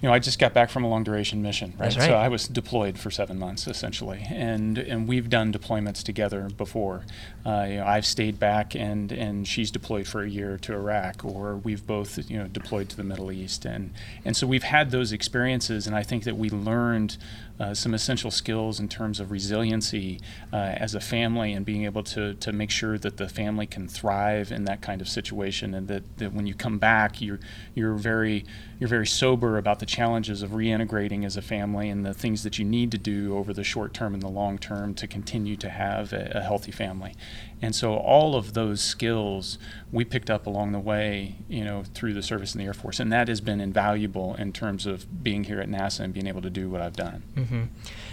you 0.00 0.08
know, 0.08 0.14
I 0.14 0.18
just 0.18 0.38
got 0.38 0.54
back 0.54 0.70
from 0.70 0.84
a 0.84 0.88
long 0.88 1.04
duration 1.04 1.42
mission, 1.42 1.74
right? 1.78 1.94
Right. 1.94 2.06
So 2.06 2.14
I 2.14 2.28
was 2.28 2.48
deployed 2.48 2.98
for 2.98 3.10
seven 3.10 3.38
months 3.38 3.66
essentially, 3.66 4.26
and 4.30 4.78
and 4.78 5.06
we've 5.06 5.28
done 5.28 5.52
deployments 5.52 6.02
together 6.02 6.48
before. 6.56 7.04
Uh, 7.44 7.66
you 7.68 7.76
know, 7.76 7.86
I've 7.86 8.06
stayed 8.06 8.38
back, 8.38 8.74
and 8.74 9.12
and 9.12 9.46
she's 9.46 9.70
deployed 9.70 10.06
for 10.06 10.22
a 10.22 10.28
year 10.28 10.56
to 10.58 10.72
Iraq, 10.72 11.24
or 11.24 11.56
we've 11.56 11.86
both 11.86 12.30
you 12.30 12.38
know 12.38 12.46
deployed 12.46 12.88
to 12.90 12.96
the 12.96 13.04
Middle 13.04 13.30
East, 13.30 13.64
and 13.66 13.92
and 14.24 14.36
so 14.36 14.46
we've 14.46 14.62
had 14.62 14.90
those 14.90 15.12
experiences, 15.12 15.86
and 15.86 15.94
I 15.94 16.02
think 16.02 16.24
that 16.24 16.36
we 16.36 16.48
learned. 16.50 17.16
Uh, 17.60 17.74
some 17.74 17.92
essential 17.92 18.30
skills 18.30 18.80
in 18.80 18.88
terms 18.88 19.20
of 19.20 19.30
resiliency 19.30 20.18
uh, 20.50 20.56
as 20.56 20.94
a 20.94 21.00
family 21.00 21.52
and 21.52 21.66
being 21.66 21.84
able 21.84 22.02
to, 22.02 22.32
to 22.32 22.52
make 22.52 22.70
sure 22.70 22.96
that 22.96 23.18
the 23.18 23.28
family 23.28 23.66
can 23.66 23.86
thrive 23.86 24.50
in 24.50 24.64
that 24.64 24.80
kind 24.80 25.02
of 25.02 25.08
situation 25.08 25.74
and 25.74 25.86
that, 25.86 26.02
that 26.16 26.32
when 26.32 26.46
you 26.46 26.54
come 26.54 26.78
back 26.78 27.20
you're 27.20 27.38
you're 27.74 27.96
very 27.96 28.46
you're 28.78 28.88
very 28.88 29.06
sober 29.06 29.58
about 29.58 29.78
the 29.78 29.84
challenges 29.84 30.42
of 30.42 30.52
reintegrating 30.52 31.22
as 31.22 31.36
a 31.36 31.42
family 31.42 31.90
and 31.90 32.06
the 32.06 32.14
things 32.14 32.44
that 32.44 32.58
you 32.58 32.64
need 32.64 32.90
to 32.90 32.96
do 32.96 33.36
over 33.36 33.52
the 33.52 33.62
short 33.62 33.92
term 33.92 34.14
and 34.14 34.22
the 34.22 34.28
long 34.28 34.56
term 34.56 34.94
to 34.94 35.06
continue 35.06 35.54
to 35.54 35.68
have 35.68 36.14
a, 36.14 36.32
a 36.34 36.40
healthy 36.40 36.72
family. 36.72 37.14
And 37.60 37.74
so 37.74 37.94
all 37.94 38.36
of 38.36 38.54
those 38.54 38.80
skills 38.80 39.58
we 39.92 40.06
picked 40.06 40.30
up 40.30 40.46
along 40.46 40.72
the 40.72 40.78
way 40.78 41.34
you 41.46 41.62
know 41.62 41.84
through 41.92 42.14
the 42.14 42.22
service 42.22 42.54
in 42.54 42.58
the 42.58 42.64
Air 42.64 42.72
Force 42.72 43.00
and 43.00 43.12
that 43.12 43.28
has 43.28 43.42
been 43.42 43.60
invaluable 43.60 44.34
in 44.36 44.50
terms 44.54 44.86
of 44.86 45.22
being 45.22 45.44
here 45.44 45.60
at 45.60 45.68
NASA 45.68 46.00
and 46.00 46.14
being 46.14 46.26
able 46.26 46.40
to 46.40 46.48
do 46.48 46.70
what 46.70 46.80
I've 46.80 46.96
done 46.96 47.22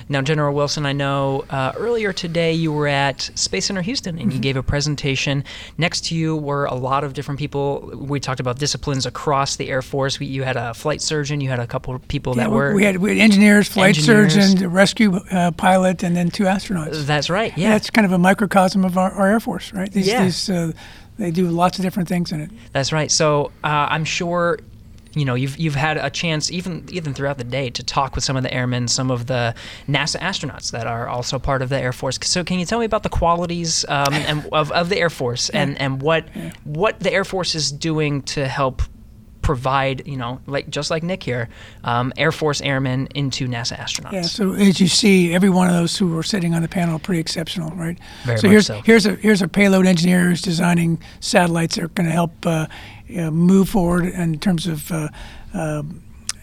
Now, 0.09 0.21
General 0.21 0.53
Wilson, 0.55 0.85
I 0.85 0.93
know 0.93 1.43
uh, 1.49 1.73
earlier 1.75 2.13
today 2.13 2.53
you 2.53 2.71
were 2.71 2.87
at 2.87 3.29
Space 3.35 3.65
Center 3.65 3.81
Houston 3.81 4.17
and 4.17 4.31
you 4.31 4.39
gave 4.39 4.55
a 4.55 4.63
presentation. 4.63 5.43
Next 5.77 6.05
to 6.05 6.15
you 6.15 6.37
were 6.37 6.63
a 6.63 6.75
lot 6.75 7.03
of 7.03 7.11
different 7.13 7.39
people. 7.39 7.91
We 7.93 8.21
talked 8.21 8.39
about 8.39 8.57
disciplines 8.57 9.05
across 9.05 9.57
the 9.57 9.67
Air 9.69 9.81
Force. 9.81 10.17
We, 10.17 10.27
you 10.27 10.43
had 10.43 10.55
a 10.55 10.73
flight 10.73 11.01
surgeon, 11.01 11.41
you 11.41 11.49
had 11.49 11.59
a 11.59 11.67
couple 11.67 11.93
of 11.93 12.07
people 12.07 12.35
that 12.35 12.49
were. 12.51 12.73
we 12.73 12.85
had 12.85 12.97
we 12.97 13.09
had 13.09 13.17
engineers, 13.17 13.67
flight 13.67 13.97
Engineers. 13.97 14.33
surgeon, 14.33 14.71
rescue 14.71 15.15
uh, 15.15 15.51
pilot, 15.51 16.03
and 16.03 16.15
then 16.15 16.31
two 16.31 16.43
astronauts. 16.45 17.05
That's 17.05 17.29
right, 17.29 17.51
Yeah, 17.57 17.69
yeah. 17.71 17.75
it's 17.75 17.89
kind 17.89 18.05
of 18.05 18.13
a 18.13 18.17
microcosm 18.17 18.85
of 18.85 18.97
our, 18.97 19.11
our 19.11 19.27
Air 19.27 19.39
Force, 19.41 19.73
right? 19.73 19.91
These, 19.91 20.07
Yeah. 20.07 20.23
these 20.23 20.49
uh, 20.49 20.71
they 21.19 21.31
do 21.31 21.49
lots 21.49 21.79
of 21.79 21.83
different 21.83 22.07
things 22.07 22.31
in 22.31 22.39
it. 22.39 22.49
That's 22.71 22.93
right. 22.93 23.11
So 23.11 23.51
uh, 23.63 23.87
I'm 23.89 24.05
sure, 24.05 24.59
you 25.17 25.25
know, 25.25 25.35
you've 25.35 25.57
you've 25.57 25.75
had 25.75 25.97
a 25.97 26.09
chance 26.09 26.51
even 26.51 26.85
even 26.91 27.13
throughout 27.13 27.37
the 27.37 27.43
day 27.43 27.69
to 27.69 27.83
talk 27.83 28.15
with 28.15 28.23
some 28.23 28.37
of 28.37 28.43
the 28.43 28.53
airmen, 28.53 28.87
some 28.87 29.11
of 29.11 29.27
the 29.27 29.55
NASA 29.87 30.19
astronauts 30.19 30.71
that 30.71 30.87
are 30.87 31.07
also 31.07 31.39
part 31.39 31.61
of 31.61 31.69
the 31.69 31.79
Air 31.79 31.93
Force. 31.93 32.19
So 32.23 32.43
can 32.43 32.59
you 32.59 32.65
tell 32.65 32.79
me 32.79 32.85
about 32.85 33.03
the 33.03 33.09
qualities 33.09 33.85
um, 33.87 34.13
and 34.13 34.45
of, 34.51 34.71
of 34.71 34.89
the 34.89 34.97
Air 34.97 35.09
Force 35.09 35.49
and 35.49 35.79
and 35.79 36.01
what 36.01 36.27
what 36.63 36.99
the 36.99 37.11
Air 37.11 37.25
Force 37.25 37.55
is 37.55 37.71
doing 37.71 38.21
to 38.23 38.47
help 38.47 38.81
provide, 39.47 40.05
you 40.05 40.17
know, 40.17 40.41
like 40.45 40.69
just 40.69 40.91
like 40.91 41.03
Nick 41.03 41.23
here, 41.23 41.47
um, 41.85 42.11
Air 42.17 42.33
Force 42.33 42.59
airmen 42.59 43.07
into 43.15 43.47
NASA 43.47 43.77
astronauts. 43.77 44.11
Yeah. 44.11 44.21
So 44.23 44.51
as 44.51 44.81
you 44.81 44.89
see, 44.89 45.33
every 45.33 45.49
one 45.49 45.69
of 45.69 45.73
those 45.73 45.97
who 45.97 46.09
were 46.09 46.21
sitting 46.21 46.53
on 46.53 46.63
the 46.63 46.67
panel 46.67 46.97
are 46.97 46.99
pretty 46.99 47.21
exceptional, 47.21 47.71
right? 47.71 47.97
Very 48.25 48.39
so 48.39 48.47
much 48.47 48.51
here's 48.51 48.67
so. 48.67 48.81
here's 48.81 49.05
a 49.05 49.15
here's 49.15 49.41
a 49.41 49.47
payload 49.47 49.85
engineer 49.85 50.27
who's 50.27 50.41
designing 50.41 51.01
satellites 51.21 51.75
that 51.75 51.85
are 51.85 51.87
going 51.87 52.07
to 52.07 52.11
help 52.11 52.45
uh, 52.45 52.67
you 53.07 53.17
know, 53.17 53.31
move 53.31 53.69
forward 53.69 54.05
in 54.05 54.39
terms 54.39 54.67
of. 54.67 54.91
Uh, 54.91 55.09
uh, 55.53 55.83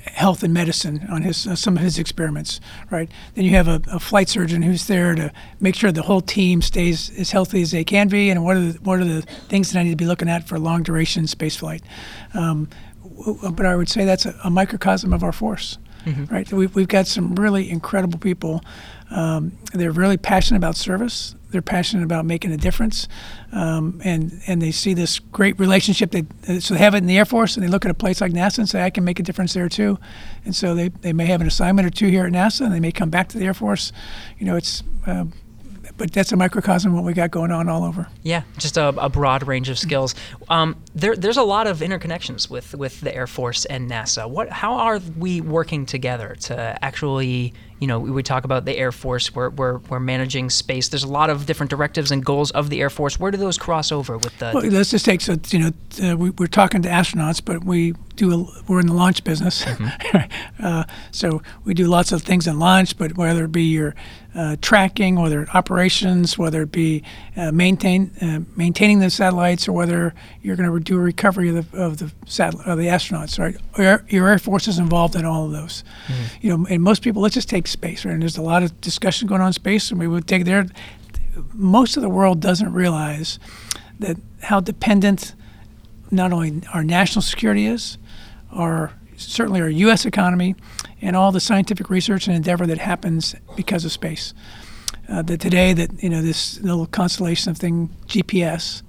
health 0.07 0.43
and 0.43 0.53
medicine 0.53 1.07
on 1.11 1.23
his 1.23 1.47
uh, 1.47 1.57
some 1.57 1.77
of 1.77 1.83
his 1.83 1.99
experiments, 1.99 2.61
right? 2.91 3.11
Then 3.35 3.45
you 3.45 3.53
have 3.53 3.69
a, 3.69 3.81
a, 3.91 3.99
flight 3.99 4.29
surgeon 4.29 4.63
who's 4.63 4.87
there 4.87 5.15
to 5.15 5.33
make 5.61 5.75
sure 5.75 5.91
the 5.93 6.03
whole 6.03 6.21
team 6.21 6.63
stays 6.63 7.11
as 7.19 7.31
healthy 7.31 7.63
as 7.63 7.71
they 7.71 7.85
can 7.85 8.09
be, 8.09 8.31
and 8.31 8.45
what 8.45 8.57
are 8.57 8.73
the, 8.73 8.79
what 8.81 9.01
are 9.01 9.05
the 9.05 9.23
things 9.23 9.73
that 9.73 9.81
I 9.81 9.83
need 9.83 9.91
to 9.91 9.97
be 9.97 10.07
looking 10.07 10.29
at 10.29 10.47
for 10.47 10.59
long 10.59 10.83
duration 10.83 11.27
space 11.27 11.57
flight. 11.57 11.83
Um, 12.35 12.69
w- 13.03 13.51
but 13.51 13.67
I 13.67 13.77
would 13.77 13.89
say 13.89 14.05
that's 14.05 14.27
a, 14.27 14.39
a 14.45 14.51
microcosm 14.51 15.13
of 15.13 15.23
our 15.23 15.33
force. 15.33 15.79
Mm-hmm. 16.05 16.35
Right, 16.35 16.53
we've, 16.53 16.75
we've 16.75 16.89
got 16.89 17.07
some 17.07 17.35
really 17.35 17.71
incredible 17.71 18.19
people. 18.19 18.63
Um, 19.15 19.57
they're 19.73 19.93
really 19.93 20.17
passionate 20.17 20.59
about 20.59 20.77
service. 20.77 21.37
They're 21.51 21.63
passionate 21.63 22.03
about 22.03 22.27
making 22.27 22.51
a 22.51 22.57
difference, 22.57 23.07
um, 23.53 24.01
and 24.05 24.43
and 24.49 24.61
they 24.61 24.73
see 24.73 24.93
this 24.93 25.21
great 25.21 25.57
relationship. 25.61 26.11
They 26.11 26.25
so 26.59 26.75
they 26.75 26.81
have 26.81 26.95
it 26.95 26.99
in 26.99 27.07
the 27.07 27.17
Air 27.17 27.25
Force, 27.25 27.57
and 27.57 27.65
they 27.65 27.71
look 27.71 27.85
at 27.85 27.93
a 27.93 27.95
place 27.95 28.21
like 28.21 28.33
NASA 28.33 28.59
and 28.59 28.69
say, 28.69 28.83
"I 28.83 28.91
can 28.91 29.05
make 29.05 29.21
a 29.21 29.23
difference 29.23 29.55
there 29.55 29.69
too." 29.69 30.01
And 30.45 30.55
so 30.55 30.75
they, 30.75 30.89
they 30.89 31.13
may 31.13 31.27
have 31.27 31.41
an 31.41 31.47
assignment 31.47 31.87
or 31.87 31.91
two 31.91 32.09
here 32.09 32.27
at 32.27 32.33
NASA, 32.33 32.63
and 32.63 32.75
they 32.75 32.81
may 32.81 32.91
come 32.91 33.09
back 33.09 33.29
to 33.29 33.39
the 33.39 33.45
Air 33.45 33.55
Force. 33.55 33.93
You 34.37 34.47
know, 34.47 34.57
it's 34.57 34.83
uh, 35.07 35.27
but 35.97 36.13
that's 36.13 36.33
a 36.33 36.37
microcosm 36.37 36.91
of 36.91 36.97
what 36.97 37.05
we 37.05 37.13
got 37.13 37.31
going 37.31 37.51
on 37.51 37.69
all 37.69 37.85
over. 37.85 38.09
Yeah, 38.23 38.43
just 38.59 38.77
a, 38.77 38.89
a 38.89 39.09
broad 39.09 39.47
range 39.47 39.69
of 39.69 39.79
skills. 39.79 40.15
Um, 40.49 40.83
there, 40.95 41.15
there's 41.15 41.37
a 41.37 41.43
lot 41.43 41.67
of 41.67 41.81
interconnections 41.81 42.51
with, 42.51 42.75
with 42.75 43.01
the 43.01 43.15
Air 43.15 43.27
Force 43.27 43.65
and 43.65 43.91
NASA. 43.91 44.29
What, 44.29 44.51
how 44.51 44.75
are 44.75 45.01
we 45.17 45.41
working 45.41 45.87
together 45.87 46.37
to 46.43 46.79
actually, 46.85 47.55
you 47.81 47.87
know, 47.87 47.99
we 47.99 48.23
talk 48.23 48.45
about 48.45 48.65
the 48.65 48.77
Air 48.77 48.93
Force, 48.93 49.35
we're, 49.35 49.51
we're, 49.51 49.79
we're 49.79 50.01
managing 50.01 50.49
space. 50.49 50.89
There's 50.89 51.05
a 51.05 51.09
lot 51.09 51.29
of 51.29 51.47
different 51.47 51.71
directives 51.71 52.11
and 52.11 52.25
goals 52.25 52.51
of 52.53 52.71
the 52.71 52.81
Air 52.81 52.91
Force. 52.91 53.19
Where 53.19 53.31
do 53.31 53.37
those 53.39 53.59
cross 53.59 53.91
over 53.91 54.17
with 54.17 54.39
the? 54.39 54.53
Well, 54.55 54.65
let's 54.65 54.91
just 54.91 55.05
take 55.05 55.21
so 55.21 55.37
you 55.49 55.59
know 55.59 55.71
uh, 56.03 56.17
we, 56.17 56.31
we're 56.31 56.47
talking 56.47 56.83
to 56.83 56.89
astronauts, 56.89 57.45
but 57.45 57.65
we 57.65 57.95
do 58.17 58.33
a, 58.33 58.63
we're 58.69 58.81
in 58.81 58.87
the 58.87 58.95
launch 58.95 59.25
business, 59.25 59.65
mm-hmm. 59.65 60.17
uh, 60.65 60.85
so 61.11 61.43
we 61.65 61.75
do 61.75 61.87
lots 61.87 62.13
of 62.13 62.23
things 62.23 62.47
in 62.47 62.59
launch. 62.59 62.97
But 62.97 63.17
whether 63.17 63.45
it 63.45 63.53
be 63.53 63.65
your 63.65 63.95
uh, 64.35 64.57
tracking, 64.61 65.17
whether 65.17 65.43
it 65.43 65.55
operations, 65.55 66.39
whether 66.39 66.63
it 66.63 66.73
be 66.73 67.03
uh, 67.37 67.53
maintain 67.53 68.11
uh, 68.21 68.41
maintaining 68.57 69.01
the 69.01 69.11
satellites, 69.11 69.69
or 69.69 69.73
whether 69.73 70.15
you're 70.43 70.57
going 70.57 70.71
to 70.71 70.81
do 70.81 70.97
a 70.97 71.01
recovery 71.01 71.49
of 71.49 71.71
the 71.71 71.79
of 71.79 71.99
the 71.99 72.13
satellite 72.27 72.67
of 72.67 72.79
the 72.79 72.87
astronauts, 72.87 73.39
right? 73.39 73.57
Your, 73.79 74.05
your 74.09 74.29
Air 74.29 74.39
Force 74.39 74.69
is 74.69 74.79
involved 74.79 75.17
in 75.17 75.25
all 75.25 75.47
of 75.47 75.53
those. 75.53 75.85
Mm-hmm. 76.07 76.47
You 76.47 76.57
know, 76.57 76.67
and 76.69 76.83
most 76.83 77.03
people 77.03 77.23
let's 77.23 77.35
just 77.35 77.49
take 77.49 77.64
space, 77.67 78.05
right? 78.05 78.13
And 78.13 78.23
there's 78.23 78.37
a 78.37 78.43
lot 78.43 78.63
of 78.63 78.81
discussion 78.81 79.29
going 79.29 79.41
on 79.41 79.49
in 79.49 79.53
space, 79.53 79.91
and 79.91 79.99
we 79.99 80.09
would 80.09 80.27
take 80.27 80.45
there. 80.45 80.67
Most 81.53 81.97
of 81.97 82.03
the 82.03 82.09
world 82.09 82.41
doesn't 82.41 82.73
realize 82.73 83.39
that 83.99 84.17
how 84.43 84.61
dependent 84.61 85.35
not 86.11 86.33
only 86.33 86.63
our 86.73 86.85
national 86.85 87.23
security 87.23 87.67
is, 87.67 87.99
our 88.53 88.93
certainly 89.17 89.61
our 89.61 89.69
U.S. 89.69 90.05
economy, 90.05 90.55
and 91.01 91.17
all 91.17 91.33
the 91.33 91.41
scientific 91.41 91.91
research 91.91 92.27
and 92.27 92.37
endeavor 92.37 92.67
that 92.67 92.79
happens 92.79 93.35
because 93.57 93.85
of 93.85 93.93
space. 93.93 94.35
Uh, 95.09 95.23
that 95.23 95.41
today, 95.41 95.73
that 95.73 96.03
you 96.03 96.09
know, 96.09 96.23
this 96.23 96.61
little 96.61 96.87
constellation 96.87 97.51
of 97.51 97.59
thing, 97.59 97.91
GPS, 98.07 98.83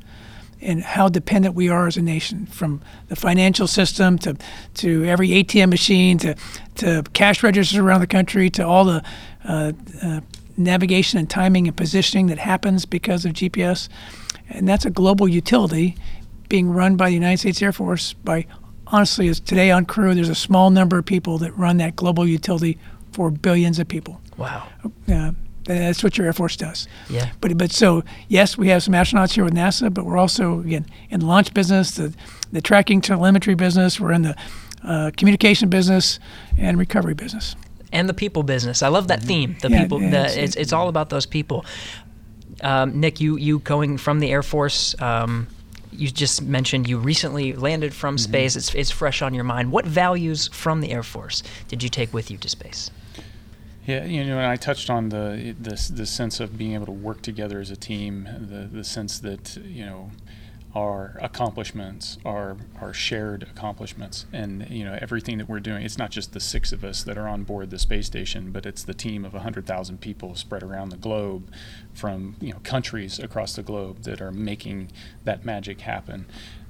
and 0.62 0.83
how 0.83 1.09
dependent 1.09 1.55
we 1.55 1.69
are 1.69 1.88
as 1.88 1.97
a 1.97 2.01
nation, 2.01 2.45
from 2.45 2.81
the 3.07 3.15
financial 3.15 3.67
system 3.67 4.17
to 4.19 4.35
to 4.75 5.05
every 5.05 5.29
ATM 5.29 5.69
machine 5.69 6.17
to 6.19 6.35
to 6.75 7.03
cash 7.13 7.43
registers 7.43 7.77
around 7.77 8.01
the 8.01 8.07
country 8.07 8.50
to 8.51 8.65
all 8.65 8.85
the 8.85 9.03
uh, 9.43 9.71
uh, 10.01 10.21
navigation 10.57 11.19
and 11.19 11.29
timing 11.29 11.67
and 11.67 11.75
positioning 11.75 12.27
that 12.27 12.38
happens 12.38 12.85
because 12.85 13.25
of 13.25 13.33
GPS, 13.33 13.89
and 14.50 14.67
that's 14.67 14.85
a 14.85 14.89
global 14.89 15.27
utility 15.27 15.95
being 16.47 16.69
run 16.69 16.95
by 16.95 17.09
the 17.09 17.15
United 17.15 17.39
States 17.39 17.62
Air 17.62 17.71
Force 17.71 18.13
by 18.13 18.45
honestly, 18.88 19.27
is 19.27 19.39
today 19.39 19.71
on 19.71 19.85
crew, 19.85 20.13
there's 20.13 20.29
a 20.29 20.35
small 20.35 20.69
number 20.69 20.97
of 20.97 21.05
people 21.05 21.38
that 21.39 21.55
run 21.57 21.77
that 21.77 21.95
global 21.95 22.27
utility 22.27 22.77
for 23.12 23.31
billions 23.31 23.79
of 23.79 23.88
people. 23.88 24.21
Wow. 24.38 24.67
Uh, 25.12 25.31
that's 25.65 26.03
what 26.03 26.17
your 26.17 26.27
Air 26.27 26.34
Force 26.34 26.55
does. 26.55 26.88
Yeah. 27.10 27.31
But 27.41 27.57
but 27.57 27.72
so 27.72 28.03
yes, 28.27 28.57
we 28.57 28.69
have 28.69 28.84
some 28.84 28.93
astronauts 28.93 29.34
here 29.34 29.43
with 29.43 29.53
NASA, 29.53 29.93
but 29.93 30.05
we're 30.05 30.17
also 30.17 30.60
again 30.62 30.86
in 31.10 31.19
the 31.22 31.25
launch 31.25 31.53
business, 31.53 31.91
the 31.91 32.13
the 32.51 32.62
tracking 32.62 33.01
telemetry 33.01 33.55
business. 33.55 34.00
We're 34.00 34.13
in 34.13 34.22
the 34.24 34.36
uh, 34.84 35.12
communication 35.17 35.69
business 35.69 36.19
and 36.57 36.77
recovery 36.77 37.13
business. 37.15 37.55
And 37.91 38.07
the 38.10 38.13
people 38.13 38.43
business. 38.43 38.84
I 38.84 38.89
love 38.89 39.07
that 39.07 39.22
theme. 39.24 39.55
The 39.61 39.70
Yeah, 39.70 39.81
people. 39.83 40.01
yeah, 40.01 40.09
the, 40.09 40.18
it's- 40.18 40.37
it's, 40.37 40.55
it's 40.55 40.74
all 40.74 40.90
about 40.90 41.09
those 41.09 41.25
people. 41.25 41.66
Um, 42.61 43.00
Nick, 43.00 43.20
you 43.20 43.37
you 43.37 43.59
going 43.59 43.98
from 43.98 44.20
the 44.20 44.31
Air 44.31 44.44
Force. 44.44 44.96
Um, 45.01 45.48
you 45.92 46.09
just 46.09 46.42
mentioned 46.42 46.90
you 46.90 46.98
recently 46.98 47.53
landed 47.53 47.94
from 47.94 48.18
space. 48.18 48.57
It's, 48.57 48.75
it's 48.75 48.92
fresh 48.92 49.22
on 49.22 49.33
your 49.33 49.46
mind. 49.46 49.72
What 49.72 49.85
values 49.85 50.50
from 50.50 50.81
the 50.81 50.92
Air 50.92 51.03
Force 51.03 51.42
did 51.70 51.81
you 51.83 51.87
take 51.90 52.13
with 52.13 52.29
you 52.29 52.37
to 52.40 52.50
space? 52.50 52.92
Yeah, 53.85 54.05
you 54.05 54.25
know, 54.25 54.39
and 54.39 54.48
I 54.48 54.55
touched 54.55 54.89
on 54.89 55.09
the 55.09 55.55
the 55.59 55.91
the 55.93 56.05
sense 56.07 56.39
of 56.39 56.57
being 56.57 56.74
able 56.74 56.87
to 56.87 56.91
work 56.91 57.21
together 57.21 57.59
as 57.59 57.69
a 57.69 57.75
team, 57.75 58.27
the 58.39 58.67
the 58.71 58.83
sense 58.83 59.19
that 59.19 59.57
you 59.57 59.85
know 59.85 60.11
our 60.74 61.17
accomplishments 61.21 62.17
are 62.25 62.57
our 62.81 62.93
shared 62.93 63.43
accomplishments, 63.43 64.25
and 64.33 64.67
you 64.71 64.83
know 64.83 64.98
everything 65.00 65.37
that 65.37 65.48
we're 65.48 65.59
doing. 65.59 65.83
It's 65.85 66.00
not 66.00 66.09
just 66.09 66.33
the 66.33 66.39
six 66.39 66.71
of 66.71 66.83
us 66.83 67.03
that 67.03 67.15
are 67.15 67.27
on 67.27 67.43
board 67.43 67.69
the 67.69 67.77
space 67.77 68.07
station, 68.07 68.51
but 68.51 68.65
it's 68.65 68.83
the 68.83 68.95
team 68.95 69.24
of 69.24 69.33
hundred 69.33 69.67
thousand 69.67 70.01
people 70.01 70.33
spread 70.33 70.63
around 70.63 70.89
the 70.89 70.98
globe, 70.98 71.51
from 71.93 72.37
you 72.41 72.53
know 72.53 72.59
countries 72.63 73.19
across 73.19 73.55
the 73.55 73.63
globe 73.63 74.01
that 74.01 74.19
are 74.19 74.31
making 74.31 74.91
that 75.25 75.45
magic 75.45 75.81
happen. 75.81 76.25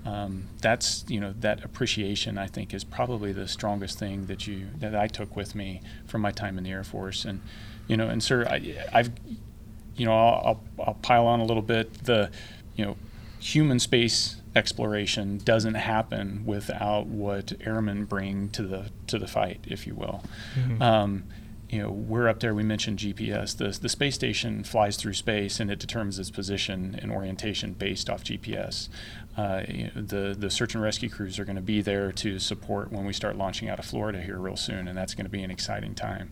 Um, 0.06 0.48
that's 0.62 1.04
you 1.08 1.20
know 1.20 1.34
that 1.40 1.64
appreciation 1.64 2.38
I 2.38 2.48
think 2.48 2.74
is 2.74 2.84
probably 2.84 3.32
the 3.32 3.48
strongest 3.48 3.98
thing 3.98 4.28
that 4.28 4.46
you 4.46 4.68
that 4.78 4.96
I 4.96 5.08
took 5.08 5.36
with 5.36 5.56
me 5.56 5.82
from 6.06 6.22
my 6.22 6.32
time 6.32 6.58
in 6.58 6.64
the 6.64 6.72
Air 6.72 6.84
Force. 6.84 7.26
And 7.26 7.42
you 7.88 7.98
know 7.98 8.08
and 8.08 8.24
sir 8.24 8.46
I, 8.48 8.76
I've 8.94 9.12
you 9.96 10.06
know 10.06 10.14
I'll, 10.16 10.46
I'll, 10.46 10.86
I'll 10.88 10.94
pile 10.96 11.26
on 11.26 11.40
a 11.40 11.46
little 11.46 11.64
bit. 11.64 12.06
The 12.06 12.30
you 12.76 12.86
know 12.86 12.98
human 13.40 13.80
space 13.80 14.38
exploration 14.56 15.38
doesn't 15.40 15.74
happen 15.76 16.44
without 16.46 17.08
what 17.08 17.54
airmen 17.62 18.06
bring 18.06 18.50
to 18.50 18.64
the 18.64 18.90
to 19.08 19.20
the 19.20 19.28
fight 19.28 19.60
if 19.68 19.86
you 19.86 19.96
will. 19.96 20.24
Um, 20.82 21.24
you 21.70 21.82
know, 21.82 21.90
we're 21.90 22.28
up 22.28 22.40
there. 22.40 22.54
We 22.54 22.64
mentioned 22.64 23.00
GPS. 23.00 23.58
The 23.58 23.78
the 23.80 23.90
space 23.90 24.16
station 24.16 24.64
flies 24.64 24.98
through 24.98 25.14
space, 25.14 25.60
and 25.60 25.72
it 25.72 25.80
determines 25.80 26.20
its 26.20 26.30
position 26.30 26.98
and 27.02 27.12
orientation 27.12 27.74
based 27.74 28.10
off 28.10 28.24
GPS. 28.24 28.90
Uh, 29.36 29.64
you 29.68 29.86
know, 29.86 30.02
the 30.02 30.36
the 30.38 30.50
search 30.50 30.76
and 30.76 30.84
rescue 30.84 31.10
crews 31.10 31.40
are 31.40 31.46
going 31.46 31.56
to 31.56 31.62
be 31.62 31.82
there 31.82 32.12
to 32.12 32.40
support 32.40 32.92
when 32.92 33.06
we 33.06 33.14
start 33.14 33.36
launching 33.36 33.68
out 33.68 33.80
of 33.80 33.86
Florida 33.86 34.22
here 34.22 34.38
real 34.38 34.56
soon, 34.56 34.88
and 34.88 34.98
that's 34.98 35.16
going 35.16 35.26
to 35.26 35.30
be 35.30 35.44
an 35.44 35.52
exciting 35.52 35.96
time. 35.96 36.32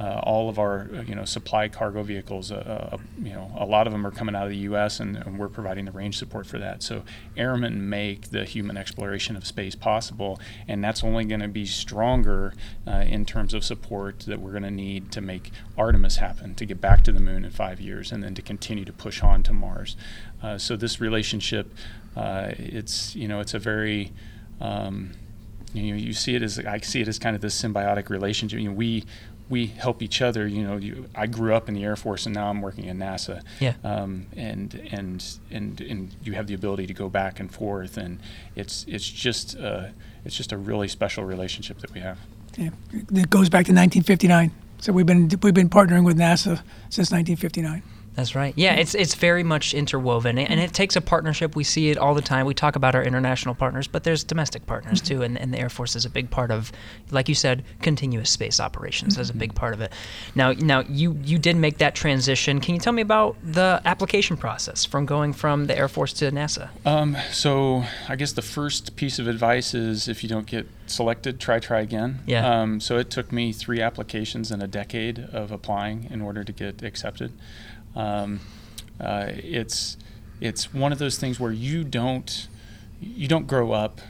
Uh, 0.00 0.18
all 0.22 0.48
of 0.48 0.58
our 0.58 0.88
uh, 0.94 1.02
you 1.02 1.14
know 1.14 1.26
supply 1.26 1.68
cargo 1.68 2.02
vehicles, 2.02 2.50
uh, 2.50 2.90
uh, 2.92 2.96
you 3.22 3.34
know, 3.34 3.52
a 3.58 3.66
lot 3.66 3.86
of 3.86 3.92
them 3.92 4.06
are 4.06 4.10
coming 4.10 4.34
out 4.34 4.44
of 4.44 4.48
the 4.48 4.56
U.S. 4.58 4.98
and, 4.98 5.14
and 5.14 5.38
we're 5.38 5.50
providing 5.50 5.84
the 5.84 5.90
range 5.90 6.16
support 6.16 6.46
for 6.46 6.58
that. 6.58 6.82
So 6.82 7.02
airmen 7.36 7.86
make 7.90 8.30
the 8.30 8.44
human 8.44 8.78
exploration 8.78 9.36
of 9.36 9.46
space 9.46 9.74
possible, 9.74 10.40
and 10.66 10.82
that's 10.82 11.04
only 11.04 11.26
going 11.26 11.42
to 11.42 11.48
be 11.48 11.66
stronger 11.66 12.54
uh, 12.86 13.04
in 13.06 13.26
terms 13.26 13.52
of 13.52 13.62
support 13.62 14.20
that 14.20 14.40
we're 14.40 14.52
going 14.52 14.62
to 14.62 14.70
need 14.70 15.12
to 15.12 15.20
make 15.20 15.50
Artemis 15.76 16.16
happen, 16.16 16.54
to 16.54 16.64
get 16.64 16.80
back 16.80 17.04
to 17.04 17.12
the 17.12 17.20
moon 17.20 17.44
in 17.44 17.50
five 17.50 17.78
years, 17.78 18.10
and 18.10 18.24
then 18.24 18.34
to 18.34 18.40
continue 18.40 18.86
to 18.86 18.94
push 18.94 19.22
on 19.22 19.42
to 19.42 19.52
Mars. 19.52 19.96
Uh, 20.42 20.56
so 20.56 20.76
this 20.76 20.98
relationship, 21.02 21.74
it's 22.16 23.14
you 23.14 23.28
know, 23.28 23.40
it's 23.40 23.52
a 23.52 23.58
very 23.58 24.12
um, 24.62 25.12
you 25.72 25.92
know, 25.92 25.96
you 25.96 26.12
see 26.12 26.34
it 26.34 26.42
as 26.42 26.58
I 26.58 26.78
see 26.78 27.00
it 27.00 27.08
as 27.08 27.18
kind 27.18 27.36
of 27.36 27.42
this 27.42 27.60
symbiotic 27.60 28.08
relationship. 28.08 28.58
You 28.58 28.70
know, 28.70 28.74
we 28.74 29.04
we 29.50 29.66
help 29.66 30.00
each 30.00 30.22
other. 30.22 30.46
You 30.46 30.62
know, 30.62 30.76
you, 30.76 31.08
I 31.14 31.26
grew 31.26 31.52
up 31.54 31.68
in 31.68 31.74
the 31.74 31.84
Air 31.84 31.96
Force, 31.96 32.24
and 32.24 32.34
now 32.34 32.48
I'm 32.48 32.62
working 32.62 32.84
in 32.84 32.98
NASA. 32.98 33.42
Yeah. 33.58 33.74
Um, 33.84 34.26
and 34.36 34.88
and 34.92 35.22
and 35.50 35.80
and 35.80 36.14
you 36.22 36.32
have 36.34 36.46
the 36.46 36.54
ability 36.54 36.86
to 36.86 36.94
go 36.94 37.10
back 37.10 37.40
and 37.40 37.52
forth, 37.52 37.98
and 37.98 38.20
it's 38.54 38.86
it's 38.88 39.08
just 39.08 39.58
uh, 39.58 39.88
it's 40.24 40.36
just 40.36 40.52
a 40.52 40.56
really 40.56 40.88
special 40.88 41.24
relationship 41.24 41.80
that 41.80 41.92
we 41.92 42.00
have. 42.00 42.18
Yeah. 42.56 42.70
It 42.92 43.28
goes 43.28 43.48
back 43.48 43.66
to 43.66 43.72
1959. 43.72 44.52
So 44.78 44.92
we've 44.92 45.04
been 45.04 45.28
we've 45.42 45.52
been 45.52 45.68
partnering 45.68 46.04
with 46.04 46.16
NASA 46.16 46.62
since 46.88 47.10
1959. 47.10 47.82
That's 48.14 48.34
right. 48.34 48.52
Yeah, 48.56 48.74
it's 48.74 48.94
it's 48.94 49.14
very 49.14 49.44
much 49.44 49.72
interwoven, 49.72 50.36
and 50.38 50.58
it 50.60 50.72
takes 50.72 50.96
a 50.96 51.00
partnership. 51.00 51.54
We 51.54 51.64
see 51.64 51.90
it 51.90 51.96
all 51.96 52.14
the 52.14 52.22
time. 52.22 52.44
We 52.44 52.54
talk 52.54 52.76
about 52.76 52.94
our 52.94 53.02
international 53.02 53.54
partners, 53.54 53.86
but 53.86 54.04
there's 54.04 54.24
domestic 54.24 54.66
partners 54.66 55.00
too, 55.00 55.22
and, 55.22 55.38
and 55.38 55.54
the 55.54 55.58
Air 55.58 55.68
Force 55.68 55.94
is 55.94 56.04
a 56.04 56.10
big 56.10 56.28
part 56.28 56.50
of, 56.50 56.72
like 57.10 57.28
you 57.28 57.34
said, 57.34 57.64
continuous 57.82 58.28
space 58.28 58.58
operations 58.58 59.16
is 59.16 59.30
a 59.30 59.34
big 59.34 59.54
part 59.54 59.74
of 59.74 59.80
it. 59.80 59.92
Now, 60.34 60.52
now 60.52 60.80
you 60.80 61.18
you 61.24 61.38
did 61.38 61.56
make 61.56 61.78
that 61.78 61.94
transition. 61.94 62.60
Can 62.60 62.74
you 62.74 62.80
tell 62.80 62.92
me 62.92 63.02
about 63.02 63.36
the 63.42 63.80
application 63.84 64.36
process 64.36 64.84
from 64.84 65.06
going 65.06 65.32
from 65.32 65.66
the 65.66 65.78
Air 65.78 65.88
Force 65.88 66.12
to 66.14 66.30
NASA? 66.30 66.68
Um, 66.84 67.16
so 67.30 67.84
I 68.08 68.16
guess 68.16 68.32
the 68.32 68.42
first 68.42 68.96
piece 68.96 69.18
of 69.18 69.28
advice 69.28 69.72
is 69.72 70.08
if 70.08 70.22
you 70.22 70.28
don't 70.28 70.46
get 70.46 70.66
selected, 70.90 71.40
try 71.40 71.58
try 71.58 71.80
again. 71.80 72.20
Yeah. 72.26 72.48
Um, 72.48 72.80
so 72.80 72.98
it 72.98 73.10
took 73.10 73.32
me 73.32 73.52
three 73.52 73.80
applications 73.80 74.50
and 74.50 74.62
a 74.62 74.66
decade 74.66 75.18
of 75.32 75.52
applying 75.52 76.08
in 76.10 76.20
order 76.20 76.44
to 76.44 76.52
get 76.52 76.82
accepted. 76.82 77.32
Um, 77.94 78.40
uh, 79.00 79.26
it's 79.28 79.96
it's 80.40 80.72
one 80.72 80.92
of 80.92 80.98
those 80.98 81.18
things 81.18 81.38
where 81.38 81.52
you 81.52 81.84
don't 81.84 82.48
you 83.00 83.28
don't 83.28 83.46
grow 83.46 83.72
up, 83.72 84.00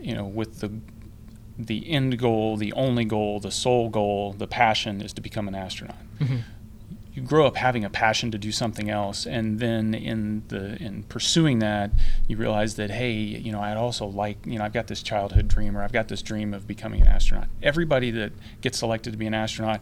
you 0.00 0.14
know, 0.14 0.24
with 0.24 0.60
the 0.60 0.72
the 1.58 1.90
end 1.90 2.18
goal, 2.18 2.56
the 2.56 2.72
only 2.72 3.04
goal, 3.04 3.40
the 3.40 3.50
sole 3.50 3.88
goal, 3.88 4.32
the 4.32 4.46
passion 4.46 5.00
is 5.00 5.12
to 5.12 5.20
become 5.20 5.46
an 5.48 5.54
astronaut. 5.54 5.96
You 7.14 7.22
grow 7.22 7.46
up 7.46 7.56
having 7.56 7.84
a 7.84 7.90
passion 7.90 8.30
to 8.32 8.38
do 8.38 8.50
something 8.50 8.90
else, 8.90 9.24
and 9.24 9.60
then 9.60 9.94
in 9.94 10.42
the 10.48 10.76
in 10.82 11.04
pursuing 11.04 11.60
that, 11.60 11.92
you 12.26 12.36
realize 12.36 12.74
that 12.74 12.90
hey, 12.90 13.12
you 13.12 13.52
know, 13.52 13.60
I'd 13.60 13.76
also 13.76 14.06
like, 14.06 14.44
you 14.44 14.58
know, 14.58 14.64
I've 14.64 14.72
got 14.72 14.88
this 14.88 15.02
childhood 15.02 15.46
dream, 15.46 15.76
or 15.76 15.82
I've 15.82 15.92
got 15.92 16.08
this 16.08 16.22
dream 16.22 16.52
of 16.52 16.66
becoming 16.66 17.02
an 17.02 17.06
astronaut. 17.06 17.48
Everybody 17.62 18.10
that 18.10 18.32
gets 18.60 18.78
selected 18.78 19.12
to 19.12 19.16
be 19.16 19.26
an 19.26 19.34
astronaut 19.34 19.80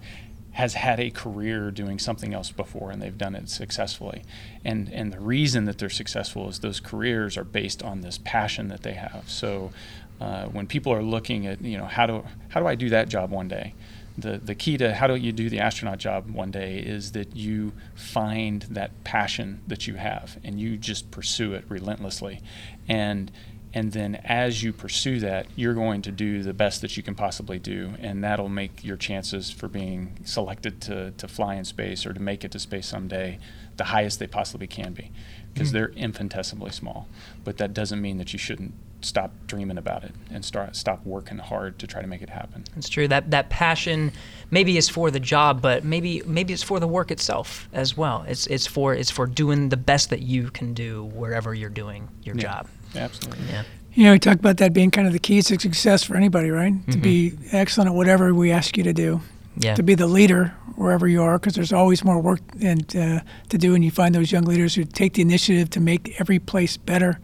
has 0.52 0.74
had 0.74 1.00
a 1.00 1.10
career 1.10 1.70
doing 1.70 1.98
something 1.98 2.34
else 2.34 2.50
before 2.50 2.90
and 2.90 3.00
they've 3.00 3.16
done 3.16 3.34
it 3.34 3.48
successfully. 3.48 4.22
And 4.64 4.90
and 4.92 5.12
the 5.12 5.20
reason 5.20 5.64
that 5.64 5.78
they're 5.78 5.88
successful 5.90 6.48
is 6.48 6.60
those 6.60 6.78
careers 6.78 7.36
are 7.36 7.44
based 7.44 7.82
on 7.82 8.02
this 8.02 8.18
passion 8.18 8.68
that 8.68 8.82
they 8.82 8.92
have. 8.92 9.24
So 9.26 9.72
uh, 10.20 10.44
when 10.46 10.66
people 10.66 10.92
are 10.92 11.02
looking 11.02 11.46
at 11.46 11.62
you 11.62 11.78
know 11.78 11.86
how 11.86 12.06
do 12.06 12.24
how 12.50 12.60
do 12.60 12.66
I 12.66 12.74
do 12.74 12.90
that 12.90 13.08
job 13.08 13.30
one 13.30 13.48
day, 13.48 13.74
the 14.16 14.38
the 14.38 14.54
key 14.54 14.76
to 14.76 14.94
how 14.94 15.06
do 15.06 15.14
you 15.14 15.32
do 15.32 15.48
the 15.48 15.60
astronaut 15.60 15.98
job 15.98 16.30
one 16.30 16.50
day 16.50 16.78
is 16.78 17.12
that 17.12 17.36
you 17.36 17.72
find 17.94 18.62
that 18.62 19.04
passion 19.04 19.60
that 19.66 19.86
you 19.86 19.94
have 19.94 20.38
and 20.44 20.60
you 20.60 20.76
just 20.76 21.10
pursue 21.10 21.54
it 21.54 21.64
relentlessly, 21.68 22.40
and 22.88 23.30
and 23.74 23.92
then 23.92 24.16
as 24.24 24.62
you 24.62 24.72
pursue 24.72 25.18
that, 25.20 25.46
you're 25.56 25.74
going 25.74 26.02
to 26.02 26.12
do 26.12 26.42
the 26.42 26.52
best 26.52 26.82
that 26.82 26.96
you 26.96 27.02
can 27.02 27.14
possibly 27.14 27.58
do, 27.58 27.94
and 28.00 28.22
that'll 28.22 28.48
make 28.50 28.84
your 28.84 28.96
chances 28.98 29.50
for 29.50 29.66
being 29.66 30.18
selected 30.24 30.80
to, 30.82 31.12
to 31.12 31.26
fly 31.26 31.54
in 31.54 31.64
space 31.64 32.04
or 32.04 32.12
to 32.12 32.20
make 32.20 32.44
it 32.44 32.50
to 32.52 32.58
space 32.58 32.86
someday 32.86 33.38
the 33.78 33.84
highest 33.84 34.18
they 34.18 34.26
possibly 34.26 34.66
can 34.66 34.92
be, 34.92 35.10
because 35.54 35.68
mm-hmm. 35.68 35.78
they're 35.78 35.92
infinitesimally 35.96 36.70
small. 36.70 37.08
But 37.44 37.56
that 37.56 37.72
doesn't 37.72 38.00
mean 38.00 38.18
that 38.18 38.34
you 38.34 38.38
shouldn't 38.38 38.74
stop 39.04 39.32
dreaming 39.46 39.78
about 39.78 40.04
it 40.04 40.12
and 40.30 40.44
start 40.44 40.76
stop 40.76 41.04
working 41.04 41.38
hard 41.38 41.78
to 41.80 41.86
try 41.86 42.00
to 42.00 42.06
make 42.06 42.22
it 42.22 42.30
happen. 42.30 42.64
It's 42.76 42.88
true 42.88 43.08
that 43.08 43.30
that 43.30 43.50
passion 43.50 44.12
maybe 44.50 44.76
is 44.76 44.88
for 44.88 45.10
the 45.10 45.20
job, 45.20 45.60
but 45.62 45.84
maybe 45.84 46.22
maybe 46.26 46.52
it's 46.52 46.62
for 46.62 46.80
the 46.80 46.86
work 46.88 47.10
itself 47.10 47.68
as 47.72 47.96
well. 47.96 48.24
It's 48.28 48.46
it's 48.46 48.66
for 48.66 48.94
it's 48.94 49.10
for 49.10 49.26
doing 49.26 49.68
the 49.68 49.76
best 49.76 50.10
that 50.10 50.22
you 50.22 50.50
can 50.50 50.74
do 50.74 51.04
wherever 51.14 51.54
you're 51.54 51.70
doing 51.70 52.08
your 52.22 52.36
Yeah. 52.36 52.42
job. 52.42 52.68
Absolutely. 52.94 53.44
Yeah. 53.50 53.62
You 53.94 54.04
know, 54.04 54.12
we 54.12 54.18
talk 54.18 54.38
about 54.38 54.56
that 54.58 54.72
being 54.72 54.90
kind 54.90 55.06
of 55.06 55.12
the 55.12 55.18
keys 55.18 55.46
to 55.48 55.58
success 55.60 56.02
for 56.02 56.16
anybody, 56.16 56.50
right? 56.50 56.72
To 56.90 56.96
be 56.98 57.34
excellent 57.52 57.88
at 57.90 57.94
whatever 57.94 58.32
we 58.34 58.50
ask 58.50 58.76
you 58.78 58.82
to 58.84 58.92
do. 58.94 59.20
Yeah. 59.58 59.74
To 59.74 59.82
be 59.82 59.94
the 59.94 60.06
leader 60.06 60.54
wherever 60.76 61.06
you 61.06 61.22
are, 61.22 61.38
because 61.38 61.54
there's 61.54 61.74
always 61.74 62.02
more 62.02 62.18
work 62.18 62.40
and 62.62 62.84
uh, 62.96 63.20
to 63.50 63.58
do, 63.58 63.74
and 63.74 63.84
you 63.84 63.90
find 63.90 64.14
those 64.14 64.32
young 64.32 64.44
leaders 64.44 64.74
who 64.74 64.84
take 64.84 65.12
the 65.12 65.20
initiative 65.20 65.68
to 65.70 65.80
make 65.80 66.18
every 66.18 66.38
place 66.38 66.78
better. 66.78 67.20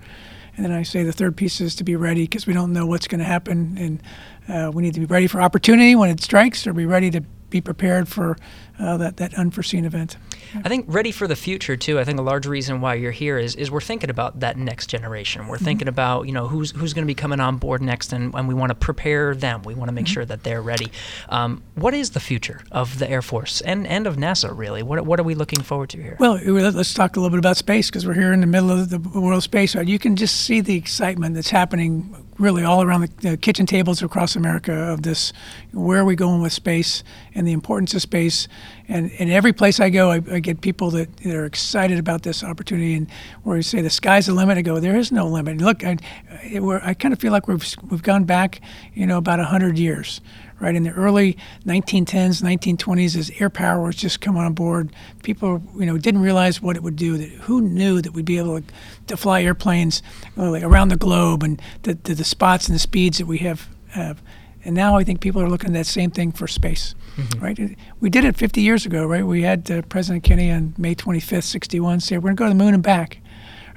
And 0.58 0.64
then 0.64 0.72
I 0.72 0.82
say 0.82 1.04
the 1.04 1.12
third 1.12 1.36
piece 1.36 1.60
is 1.60 1.76
to 1.76 1.84
be 1.84 1.94
ready, 1.94 2.24
because 2.24 2.44
we 2.44 2.52
don't 2.52 2.72
know 2.72 2.84
what's 2.84 3.06
going 3.06 3.20
to 3.20 3.24
happen, 3.24 3.78
and 3.78 4.02
uh, 4.48 4.72
we 4.72 4.82
need 4.82 4.92
to 4.94 5.00
be 5.00 5.06
ready 5.06 5.28
for 5.28 5.40
opportunity 5.40 5.94
when 5.94 6.10
it 6.10 6.20
strikes, 6.20 6.66
or 6.66 6.72
be 6.72 6.84
ready 6.84 7.12
to 7.12 7.22
be 7.50 7.60
prepared 7.60 8.08
for 8.08 8.36
uh, 8.78 8.96
that 8.96 9.16
that 9.16 9.34
unforeseen 9.34 9.84
event. 9.84 10.16
I 10.64 10.68
think 10.68 10.86
ready 10.88 11.10
for 11.12 11.26
the 11.26 11.36
future 11.36 11.76
too. 11.76 11.98
I 11.98 12.04
think 12.04 12.18
a 12.18 12.22
large 12.22 12.46
reason 12.46 12.80
why 12.80 12.94
you're 12.94 13.12
here 13.12 13.38
is 13.38 13.54
is 13.56 13.70
we're 13.70 13.80
thinking 13.80 14.10
about 14.10 14.40
that 14.40 14.56
next 14.56 14.86
generation. 14.88 15.48
We're 15.48 15.58
thinking 15.58 15.88
about 15.88 16.26
you 16.26 16.32
know 16.32 16.48
who's 16.48 16.70
who's 16.70 16.94
going 16.94 17.04
to 17.04 17.06
be 17.06 17.14
coming 17.14 17.40
on 17.40 17.56
board 17.56 17.82
next, 17.82 18.12
and, 18.12 18.34
and 18.34 18.48
we 18.48 18.54
want 18.54 18.70
to 18.70 18.74
prepare 18.74 19.34
them. 19.34 19.62
We 19.62 19.74
want 19.74 19.88
to 19.88 19.92
make 19.94 20.06
sure 20.06 20.24
that 20.24 20.44
they're 20.44 20.62
ready. 20.62 20.90
Um, 21.28 21.62
what 21.74 21.94
is 21.94 22.10
the 22.10 22.20
future 22.20 22.60
of 22.70 22.98
the 22.98 23.10
Air 23.10 23.22
Force 23.22 23.60
and 23.62 23.86
and 23.86 24.06
of 24.06 24.16
NASA 24.16 24.56
really? 24.56 24.82
What 24.82 25.04
what 25.04 25.18
are 25.20 25.24
we 25.24 25.34
looking 25.34 25.62
forward 25.62 25.90
to 25.90 26.02
here? 26.02 26.16
Well, 26.18 26.34
let- 26.44 26.74
let's 26.74 26.94
talk 26.94 27.16
a 27.16 27.20
little 27.20 27.30
bit 27.30 27.38
about 27.40 27.56
space 27.56 27.90
because 27.90 28.06
we're 28.06 28.14
here 28.14 28.32
in 28.32 28.40
the 28.40 28.46
middle 28.46 28.70
of 28.70 28.90
the 28.90 28.98
world 28.98 29.36
of 29.38 29.42
space. 29.42 29.74
Right? 29.74 29.86
You 29.86 29.98
can 29.98 30.16
just 30.16 30.42
see 30.42 30.60
the 30.60 30.76
excitement 30.76 31.34
that's 31.34 31.50
happening 31.50 32.27
really 32.38 32.64
all 32.64 32.82
around 32.82 33.00
the, 33.02 33.30
the 33.30 33.36
kitchen 33.36 33.66
tables 33.66 34.02
across 34.02 34.36
America 34.36 34.72
of 34.72 35.02
this. 35.02 35.32
Where 35.72 36.00
are 36.00 36.04
we 36.04 36.16
going 36.16 36.40
with 36.40 36.52
space 36.52 37.02
and 37.34 37.46
the 37.46 37.52
importance 37.52 37.94
of 37.94 38.02
space? 38.02 38.48
And 38.88 39.10
in 39.12 39.30
every 39.30 39.52
place 39.52 39.80
I 39.80 39.90
go, 39.90 40.10
I, 40.10 40.22
I 40.30 40.38
get 40.40 40.60
people 40.60 40.90
that, 40.92 41.14
that 41.18 41.34
are 41.34 41.44
excited 41.44 41.98
about 41.98 42.22
this 42.22 42.44
opportunity. 42.44 42.94
And 42.94 43.10
where 43.42 43.56
you 43.56 43.62
say 43.62 43.82
the 43.82 43.90
sky's 43.90 44.26
the 44.26 44.34
limit, 44.34 44.56
I 44.58 44.62
go, 44.62 44.80
there 44.80 44.96
is 44.96 45.10
no 45.12 45.26
limit. 45.26 45.58
Look, 45.58 45.84
I, 45.84 45.98
I, 46.30 46.94
kind 46.94 47.12
of 47.12 47.20
feel 47.20 47.32
like 47.32 47.48
we've 47.48 47.64
we've 47.90 48.02
gone 48.02 48.24
back, 48.24 48.60
you 48.94 49.06
know, 49.06 49.18
about 49.18 49.40
hundred 49.40 49.78
years 49.78 50.20
right 50.60 50.74
in 50.74 50.82
the 50.82 50.90
early 50.90 51.36
1910s 51.66 52.42
1920s 52.42 53.16
as 53.16 53.30
air 53.38 53.50
power 53.50 53.82
was 53.82 53.96
just 53.96 54.20
coming 54.20 54.42
on 54.42 54.52
board 54.54 54.92
people 55.22 55.62
you 55.76 55.86
know 55.86 55.98
didn't 55.98 56.22
realize 56.22 56.60
what 56.60 56.76
it 56.76 56.82
would 56.82 56.96
do 56.96 57.16
that 57.16 57.28
who 57.28 57.60
knew 57.60 58.00
that 58.00 58.12
we'd 58.12 58.24
be 58.24 58.38
able 58.38 58.60
to, 58.60 58.66
to 59.06 59.16
fly 59.16 59.42
airplanes 59.42 60.02
really 60.36 60.62
around 60.62 60.88
the 60.88 60.96
globe 60.96 61.42
and 61.42 61.60
the, 61.82 61.94
the, 62.04 62.14
the 62.14 62.24
spots 62.24 62.68
and 62.68 62.74
the 62.74 62.80
speeds 62.80 63.18
that 63.18 63.26
we 63.26 63.38
have 63.38 63.68
have 63.88 64.20
and 64.64 64.74
now 64.74 64.96
I 64.96 65.04
think 65.04 65.20
people 65.20 65.40
are 65.40 65.48
looking 65.48 65.70
at 65.70 65.72
that 65.74 65.86
same 65.86 66.10
thing 66.10 66.32
for 66.32 66.46
space, 66.46 66.94
right? 67.40 67.58
We 68.00 68.10
did 68.10 68.24
it 68.24 68.36
50 68.36 68.60
years 68.60 68.84
ago, 68.84 69.06
right? 69.06 69.24
We 69.24 69.42
had 69.42 69.70
uh, 69.70 69.82
President 69.82 70.24
Kennedy 70.24 70.50
on 70.50 70.74
May 70.76 70.94
25th, 70.94 71.44
61, 71.44 72.00
say 72.00 72.18
we're 72.18 72.22
going 72.22 72.36
to 72.36 72.40
go 72.40 72.44
to 72.46 72.50
the 72.50 72.64
moon 72.64 72.74
and 72.74 72.82
back, 72.82 73.18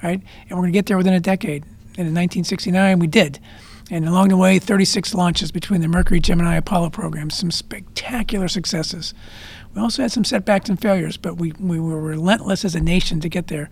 right? 0.04 0.20
And 0.20 0.52
we're 0.52 0.63
going 0.63 0.74
to 0.74 0.78
get 0.78 0.88
there 0.88 0.98
within 0.98 1.13
a 1.13 1.20
decade. 1.20 1.63
And 1.98 2.08
in 2.08 2.15
1969, 2.15 3.00
we 3.00 3.08
did. 3.08 3.39
And 3.92 4.08
along 4.08 4.30
the 4.30 4.38
way, 4.38 4.58
36 4.58 5.14
launches 5.14 5.52
between 5.52 5.82
the 5.82 5.90
Mercury, 5.90 6.22
Gemini, 6.22 6.56
Apollo 6.56 6.92
programs, 6.92 7.36
some 7.38 7.52
spectacular 7.52 8.48
successes. 8.48 9.14
We 9.76 9.82
also 9.82 10.02
had 10.02 10.14
some 10.14 10.24
setbacks 10.24 10.70
and 10.70 10.82
failures, 10.82 11.18
but 11.18 11.36
we, 11.36 11.52
we 11.60 11.78
were 11.78 12.00
relentless 12.00 12.64
as 12.64 12.74
a 12.74 12.80
nation 12.80 13.20
to 13.20 13.28
get 13.28 13.48
there. 13.48 13.70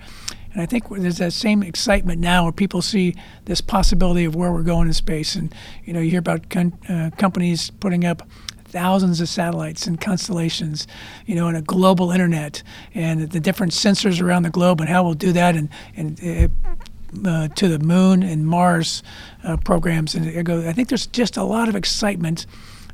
And 0.52 0.62
I 0.62 0.66
think 0.66 0.90
there's 0.90 1.20
that 1.20 1.32
same 1.32 1.64
excitement 1.64 2.20
now 2.20 2.44
where 2.44 2.52
people 2.52 2.82
see 2.82 3.16
this 3.46 3.62
possibility 3.62 4.26
of 4.26 4.36
where 4.36 4.52
we're 4.52 4.62
going 4.64 4.88
in 4.88 4.94
space. 4.94 5.36
And, 5.36 5.56
you 5.86 5.94
know, 5.94 6.02
you 6.02 6.10
hear 6.10 6.20
about 6.20 6.50
con- 6.50 6.78
uh, 6.90 7.12
companies 7.16 7.70
putting 7.70 8.04
up 8.04 8.28
thousands 8.66 9.22
of 9.22 9.30
satellites 9.30 9.88
and 9.88 10.02
constellations, 10.02 10.86
you 11.26 11.36
know, 11.36 11.48
and 11.48 11.56
a 11.56 11.62
global 11.62 12.12
internet 12.12 12.62
and 12.94 13.32
the 13.32 13.40
different 13.40 13.72
sensors 13.72 14.22
around 14.22 14.44
the 14.44 14.50
globe 14.50 14.82
and 14.82 14.90
how 14.90 15.02
we'll 15.04 15.14
do 15.14 15.32
that 15.32 15.56
and, 15.56 15.70
and 15.96 16.20
uh, 16.22 16.76
uh, 17.26 17.48
to 17.50 17.68
the 17.68 17.80
moon 17.80 18.24
and 18.24 18.46
Mars 18.46 19.04
uh, 19.44 19.58
programs. 19.58 20.16
And 20.16 20.38
I 20.38 20.42
go, 20.42 20.68
I 20.68 20.74
think 20.74 20.90
there's 20.90 21.08
just 21.08 21.38
a 21.38 21.44
lot 21.44 21.70
of 21.70 21.76
excitement 21.76 22.46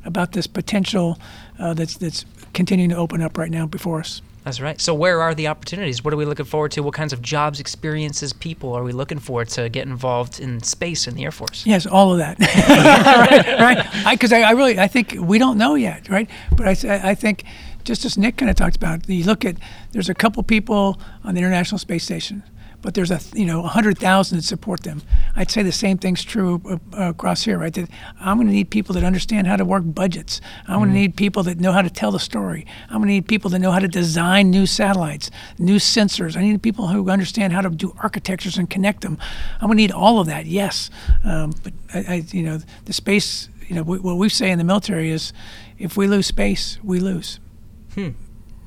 about 0.04 0.32
this 0.32 0.46
potential 0.46 1.18
uh, 1.58 1.74
that's 1.74 1.96
that's 1.96 2.24
continuing 2.54 2.90
to 2.90 2.96
open 2.96 3.20
up 3.20 3.36
right 3.36 3.50
now 3.50 3.66
before 3.66 4.00
us. 4.00 4.22
That's 4.46 4.60
right. 4.60 4.80
So 4.80 4.94
where 4.94 5.20
are 5.22 5.34
the 5.34 5.48
opportunities? 5.48 6.04
What 6.04 6.14
are 6.14 6.16
we 6.16 6.24
looking 6.24 6.46
forward 6.46 6.70
to? 6.72 6.82
What 6.84 6.94
kinds 6.94 7.12
of 7.12 7.20
jobs, 7.20 7.58
experiences, 7.58 8.32
people 8.32 8.74
are 8.74 8.84
we 8.84 8.92
looking 8.92 9.18
for 9.18 9.44
to 9.44 9.68
get 9.68 9.88
involved 9.88 10.38
in 10.38 10.62
space 10.62 11.08
in 11.08 11.16
the 11.16 11.24
Air 11.24 11.32
Force? 11.32 11.66
Yes, 11.66 11.84
all 11.84 12.12
of 12.12 12.18
that. 12.18 12.38
right, 13.58 13.84
right. 14.04 14.14
Because 14.14 14.32
I, 14.32 14.42
I, 14.42 14.52
really, 14.52 14.78
I 14.78 14.86
think 14.86 15.16
we 15.18 15.40
don't 15.40 15.58
know 15.58 15.74
yet, 15.74 16.08
right? 16.08 16.30
But 16.56 16.84
I 16.84 17.16
think, 17.16 17.42
just 17.82 18.04
as 18.04 18.16
Nick 18.16 18.36
kind 18.36 18.48
of 18.48 18.54
talked 18.54 18.76
about, 18.76 19.08
you 19.08 19.24
look 19.24 19.44
at 19.44 19.56
there's 19.90 20.08
a 20.08 20.14
couple 20.14 20.40
people 20.44 21.00
on 21.24 21.34
the 21.34 21.40
International 21.40 21.78
Space 21.78 22.04
Station, 22.04 22.44
but 22.86 22.94
there's 22.94 23.10
a 23.10 23.18
you 23.34 23.44
know 23.44 23.62
hundred 23.62 23.98
thousand 23.98 24.38
that 24.38 24.42
support 24.44 24.84
them. 24.84 25.02
I'd 25.34 25.50
say 25.50 25.62
the 25.64 25.72
same 25.72 25.98
thing's 25.98 26.22
true 26.24 26.62
uh, 26.96 27.08
across 27.10 27.42
here, 27.42 27.58
right? 27.58 27.74
That 27.74 27.90
I'm 28.20 28.36
going 28.36 28.46
to 28.46 28.52
need 28.52 28.70
people 28.70 28.94
that 28.94 29.02
understand 29.02 29.48
how 29.48 29.56
to 29.56 29.64
work 29.64 29.82
budgets. 29.84 30.40
I'm 30.68 30.78
going 30.78 30.90
to 30.90 30.94
need 30.94 31.16
people 31.16 31.42
that 31.42 31.58
know 31.58 31.72
how 31.72 31.82
to 31.82 31.90
tell 31.90 32.12
the 32.12 32.20
story. 32.20 32.64
I'm 32.88 32.98
going 32.98 33.08
to 33.08 33.14
need 33.14 33.26
people 33.26 33.50
that 33.50 33.58
know 33.58 33.72
how 33.72 33.80
to 33.80 33.88
design 33.88 34.50
new 34.52 34.66
satellites, 34.66 35.32
new 35.58 35.76
sensors. 35.78 36.36
I 36.36 36.42
need 36.42 36.62
people 36.62 36.86
who 36.86 37.10
understand 37.10 37.52
how 37.52 37.60
to 37.62 37.70
do 37.70 37.92
architectures 37.98 38.56
and 38.56 38.70
connect 38.70 39.00
them. 39.00 39.18
I'm 39.60 39.66
going 39.66 39.78
to 39.78 39.82
need 39.82 39.90
all 39.92 40.20
of 40.20 40.28
that, 40.28 40.46
yes. 40.46 40.88
Um, 41.24 41.52
but 41.64 41.72
I, 41.92 41.98
I, 41.98 42.14
you 42.30 42.44
know, 42.44 42.60
the 42.84 42.92
space. 42.92 43.48
You 43.68 43.74
know, 43.74 43.82
wh- 43.82 44.04
what 44.04 44.16
we 44.16 44.28
say 44.28 44.52
in 44.52 44.58
the 44.58 44.64
military 44.64 45.10
is, 45.10 45.32
if 45.76 45.96
we 45.96 46.06
lose 46.06 46.28
space, 46.28 46.78
we 46.84 47.00
lose. 47.00 47.40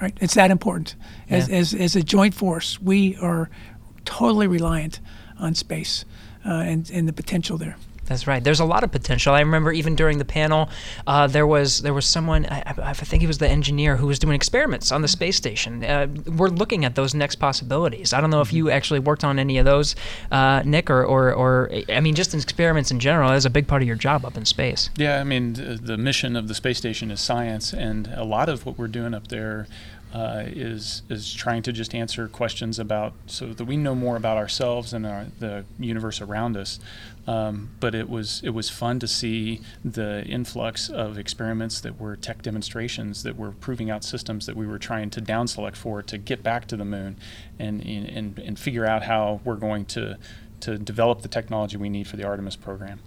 Right? 0.01 0.17
It's 0.21 0.33
that 0.35 0.51
important. 0.51 0.95
As, 1.29 1.47
Yeah. 1.49 1.55
as, 1.57 1.73
as 1.73 1.95
a 1.95 2.03
joint 2.03 2.33
force, 2.33 2.81
we 2.81 3.15
are 3.17 3.49
totally 4.05 4.47
reliant 4.47 4.99
on 5.39 5.55
space 5.55 6.05
uh, 6.45 6.49
and, 6.49 6.89
and 6.91 7.07
the 7.07 7.13
potential 7.13 7.57
there. 7.57 7.77
That's 8.09 8.25
right. 8.25 8.43
There's 8.43 8.59
a 8.59 8.65
lot 8.65 8.83
of 8.83 8.91
potential. 8.91 9.35
I 9.35 9.41
remember 9.41 9.71
even 9.71 9.95
during 9.95 10.17
the 10.17 10.25
panel, 10.25 10.69
uh, 11.05 11.27
there 11.27 11.45
was 11.45 11.83
there 11.83 11.93
was 11.93 12.07
someone 12.07 12.47
I, 12.47 12.63
I, 12.65 12.73
I 12.77 12.93
think 12.93 13.21
he 13.21 13.27
was 13.27 13.37
the 13.37 13.47
engineer 13.47 13.97
who 13.97 14.07
was 14.07 14.17
doing 14.17 14.33
experiments 14.33 14.91
on 14.91 15.03
the 15.03 15.07
space 15.07 15.37
station. 15.37 15.83
Uh, 15.83 16.07
we're 16.25 16.49
looking 16.49 16.85
at 16.85 16.95
those 16.95 17.13
next 17.13 17.35
possibilities. 17.35 18.11
I 18.11 18.19
don't 18.19 18.31
know 18.31 18.41
if 18.41 18.51
you 18.51 18.71
actually 18.71 18.99
worked 18.99 19.23
on 19.23 19.37
any 19.37 19.59
of 19.59 19.65
those, 19.65 19.95
uh, 20.31 20.63
Nick, 20.65 20.89
or, 20.89 21.05
or 21.05 21.31
or 21.31 21.69
I 21.87 21.99
mean 21.99 22.15
just 22.15 22.33
in 22.33 22.39
experiments 22.39 22.89
in 22.89 22.99
general. 22.99 23.29
That's 23.29 23.45
a 23.45 23.49
big 23.51 23.67
part 23.67 23.83
of 23.83 23.87
your 23.87 23.95
job 23.95 24.25
up 24.25 24.35
in 24.35 24.45
space. 24.45 24.89
Yeah, 24.97 25.21
I 25.21 25.23
mean 25.23 25.53
the, 25.53 25.75
the 25.75 25.97
mission 25.97 26.35
of 26.35 26.47
the 26.47 26.55
space 26.55 26.79
station 26.79 27.11
is 27.11 27.21
science, 27.21 27.73
and 27.73 28.07
a 28.15 28.23
lot 28.23 28.49
of 28.49 28.65
what 28.65 28.79
we're 28.79 28.87
doing 28.87 29.13
up 29.13 29.27
there 29.27 29.67
uh, 30.13 30.43
is 30.47 31.03
is 31.09 31.33
trying 31.33 31.61
to 31.61 31.71
just 31.71 31.93
answer 31.93 32.27
questions 32.27 32.79
about 32.79 33.13
so 33.27 33.53
that 33.53 33.65
we 33.65 33.77
know 33.77 33.93
more 33.93 34.15
about 34.15 34.37
ourselves 34.37 34.91
and 34.93 35.05
our, 35.05 35.27
the 35.39 35.65
universe 35.79 36.19
around 36.19 36.57
us. 36.57 36.79
Um, 37.27 37.69
but 37.79 37.93
it 37.93 38.09
was 38.09 38.41
it 38.43 38.49
was 38.49 38.69
fun 38.69 38.99
to 38.99 39.07
see 39.07 39.61
the 39.85 40.25
influx 40.25 40.89
of 40.89 41.19
experiments 41.19 41.79
that 41.81 41.99
were 41.99 42.15
tech 42.15 42.41
demonstrations 42.41 43.21
that 43.21 43.37
were 43.37 43.51
proving 43.51 43.91
out 43.91 44.03
systems 44.03 44.47
that 44.47 44.55
we 44.55 44.65
were 44.65 44.79
trying 44.79 45.11
to 45.11 45.21
down 45.21 45.47
select 45.47 45.77
for 45.77 46.01
to 46.01 46.17
get 46.17 46.41
back 46.41 46.67
to 46.67 46.77
the 46.77 46.85
moon, 46.85 47.17
and 47.59 47.81
and 47.85 48.39
and 48.39 48.57
figure 48.57 48.85
out 48.85 49.03
how 49.03 49.41
we're 49.43 49.55
going 49.55 49.85
to 49.85 50.17
to 50.61 50.77
develop 50.77 51.21
the 51.21 51.27
technology 51.27 51.77
we 51.77 51.89
need 51.89 52.07
for 52.07 52.17
the 52.17 52.25
Artemis 52.25 52.55
program. 52.55 52.99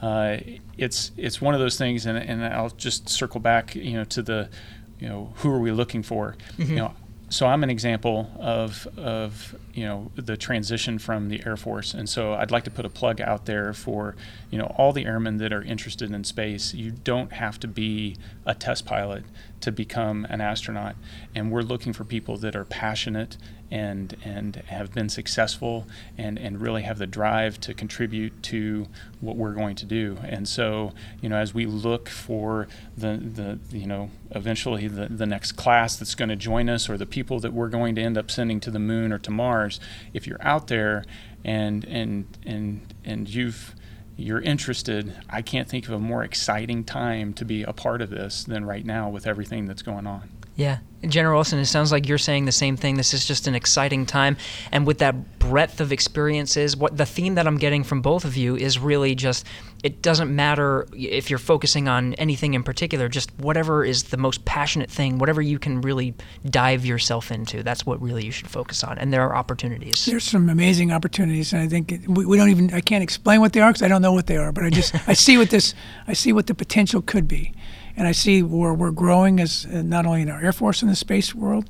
Uh, 0.00 0.38
it's 0.76 1.10
it's 1.16 1.40
one 1.40 1.54
of 1.54 1.60
those 1.60 1.76
things, 1.76 2.06
and, 2.06 2.18
and 2.18 2.44
I'll 2.44 2.70
just 2.70 3.08
circle 3.08 3.40
back, 3.40 3.74
you 3.74 3.94
know, 3.94 4.04
to 4.04 4.22
the 4.22 4.48
you 4.98 5.08
know, 5.08 5.32
who 5.36 5.50
are 5.50 5.58
we 5.58 5.70
looking 5.70 6.02
for? 6.02 6.36
Mm-hmm. 6.56 6.70
You 6.70 6.76
know, 6.76 6.94
so 7.34 7.46
I'm 7.46 7.64
an 7.64 7.70
example 7.70 8.30
of 8.38 8.86
of 8.96 9.56
you 9.72 9.84
know 9.84 10.12
the 10.14 10.36
transition 10.36 10.98
from 10.98 11.28
the 11.28 11.44
Air 11.44 11.56
Force, 11.56 11.92
and 11.92 12.08
so 12.08 12.34
I'd 12.34 12.50
like 12.50 12.64
to 12.64 12.70
put 12.70 12.84
a 12.84 12.88
plug 12.88 13.20
out 13.20 13.46
there 13.46 13.72
for 13.72 14.14
you 14.50 14.58
know 14.58 14.72
all 14.76 14.92
the 14.92 15.04
airmen 15.04 15.38
that 15.38 15.52
are 15.52 15.62
interested 15.62 16.12
in 16.12 16.22
space. 16.24 16.74
You 16.74 16.92
don't 16.92 17.32
have 17.32 17.58
to 17.60 17.66
be 17.66 18.16
a 18.46 18.54
test 18.54 18.86
pilot 18.86 19.24
to 19.62 19.72
become 19.72 20.26
an 20.30 20.40
astronaut, 20.40 20.96
and 21.34 21.50
we're 21.50 21.62
looking 21.62 21.92
for 21.92 22.04
people 22.04 22.36
that 22.36 22.54
are 22.54 22.64
passionate 22.64 23.36
and 23.74 24.16
and 24.24 24.54
have 24.68 24.94
been 24.94 25.08
successful 25.08 25.84
and 26.16 26.38
and 26.38 26.60
really 26.60 26.82
have 26.82 26.96
the 26.98 27.08
drive 27.08 27.60
to 27.60 27.74
contribute 27.74 28.40
to 28.40 28.86
what 29.20 29.36
we're 29.36 29.52
going 29.52 29.74
to 29.74 29.84
do. 29.84 30.16
And 30.22 30.48
so 30.48 30.92
you 31.20 31.28
know 31.28 31.36
as 31.36 31.52
we 31.52 31.66
look 31.66 32.08
for 32.08 32.68
the 32.96 33.16
the 33.16 33.76
you 33.76 33.86
know 33.86 34.10
eventually 34.30 34.86
the, 34.86 35.06
the 35.06 35.26
next 35.26 35.52
class 35.52 35.96
that's 35.96 36.14
going 36.14 36.28
to 36.28 36.36
join 36.36 36.68
us 36.68 36.88
or 36.88 36.96
the 36.96 37.04
people 37.04 37.40
that 37.40 37.52
we're 37.52 37.68
going 37.68 37.96
to 37.96 38.00
end 38.00 38.16
up 38.16 38.30
sending 38.30 38.60
to 38.60 38.70
the 38.70 38.78
moon 38.78 39.12
or 39.12 39.18
to 39.18 39.32
Mars, 39.32 39.80
if 40.12 40.24
you're 40.24 40.42
out 40.42 40.68
there 40.68 41.04
and 41.44 41.84
and 41.86 42.26
and 42.46 42.94
and 43.04 43.28
you've 43.28 43.74
you're 44.16 44.40
interested, 44.40 45.16
I 45.28 45.42
can't 45.42 45.68
think 45.68 45.88
of 45.88 45.94
a 45.94 45.98
more 45.98 46.22
exciting 46.22 46.84
time 46.84 47.32
to 47.34 47.44
be 47.44 47.64
a 47.64 47.72
part 47.72 48.00
of 48.00 48.10
this 48.10 48.44
than 48.44 48.64
right 48.64 48.86
now 48.86 49.08
with 49.08 49.26
everything 49.26 49.66
that's 49.66 49.82
going 49.82 50.06
on. 50.06 50.30
Yeah. 50.56 50.78
General 51.08 51.36
Wilson, 51.36 51.58
it 51.58 51.66
sounds 51.66 51.92
like 51.92 52.08
you're 52.08 52.18
saying 52.18 52.46
the 52.46 52.52
same 52.52 52.76
thing. 52.76 52.96
This 52.96 53.12
is 53.12 53.26
just 53.26 53.46
an 53.46 53.54
exciting 53.54 54.06
time. 54.06 54.36
And 54.72 54.86
with 54.86 54.98
that 54.98 55.38
breadth 55.38 55.80
of 55.80 55.92
experiences, 55.92 56.76
what 56.76 56.96
the 56.96 57.04
theme 57.04 57.34
that 57.34 57.46
I'm 57.46 57.58
getting 57.58 57.84
from 57.84 58.00
both 58.00 58.24
of 58.24 58.36
you 58.36 58.56
is 58.56 58.78
really 58.78 59.14
just 59.14 59.46
it 59.82 60.00
doesn't 60.00 60.34
matter 60.34 60.86
if 60.94 61.28
you're 61.28 61.38
focusing 61.38 61.88
on 61.88 62.14
anything 62.14 62.54
in 62.54 62.62
particular, 62.62 63.06
just 63.06 63.30
whatever 63.38 63.84
is 63.84 64.04
the 64.04 64.16
most 64.16 64.42
passionate 64.46 64.90
thing, 64.90 65.18
whatever 65.18 65.42
you 65.42 65.58
can 65.58 65.82
really 65.82 66.14
dive 66.48 66.86
yourself 66.86 67.30
into. 67.30 67.62
That's 67.62 67.84
what 67.84 68.00
really 68.00 68.24
you 68.24 68.30
should 68.30 68.48
focus 68.48 68.82
on. 68.82 68.96
And 68.96 69.12
there 69.12 69.20
are 69.20 69.36
opportunities. 69.36 70.06
There's 70.06 70.24
some 70.24 70.48
amazing 70.48 70.90
opportunities. 70.90 71.52
And 71.52 71.60
I 71.60 71.68
think 71.68 72.06
we 72.08 72.38
don't 72.38 72.48
even, 72.48 72.72
I 72.72 72.80
can't 72.80 73.02
explain 73.02 73.42
what 73.42 73.52
they 73.52 73.60
are 73.60 73.70
because 73.70 73.82
I 73.82 73.88
don't 73.88 74.00
know 74.00 74.12
what 74.12 74.26
they 74.26 74.38
are, 74.38 74.52
but 74.52 74.64
I 74.64 74.70
just, 74.70 74.94
I 75.06 75.12
see 75.12 75.36
what 75.36 75.50
this, 75.50 75.74
I 76.08 76.14
see 76.14 76.32
what 76.32 76.46
the 76.46 76.54
potential 76.54 77.02
could 77.02 77.28
be 77.28 77.52
and 77.96 78.06
I 78.06 78.12
see 78.12 78.42
where 78.42 78.74
we're 78.74 78.90
growing 78.90 79.40
as 79.40 79.66
uh, 79.66 79.82
not 79.82 80.06
only 80.06 80.22
in 80.22 80.30
our 80.30 80.40
Air 80.40 80.52
Force 80.52 80.82
in 80.82 80.88
the 80.88 80.96
space 80.96 81.34
world, 81.34 81.68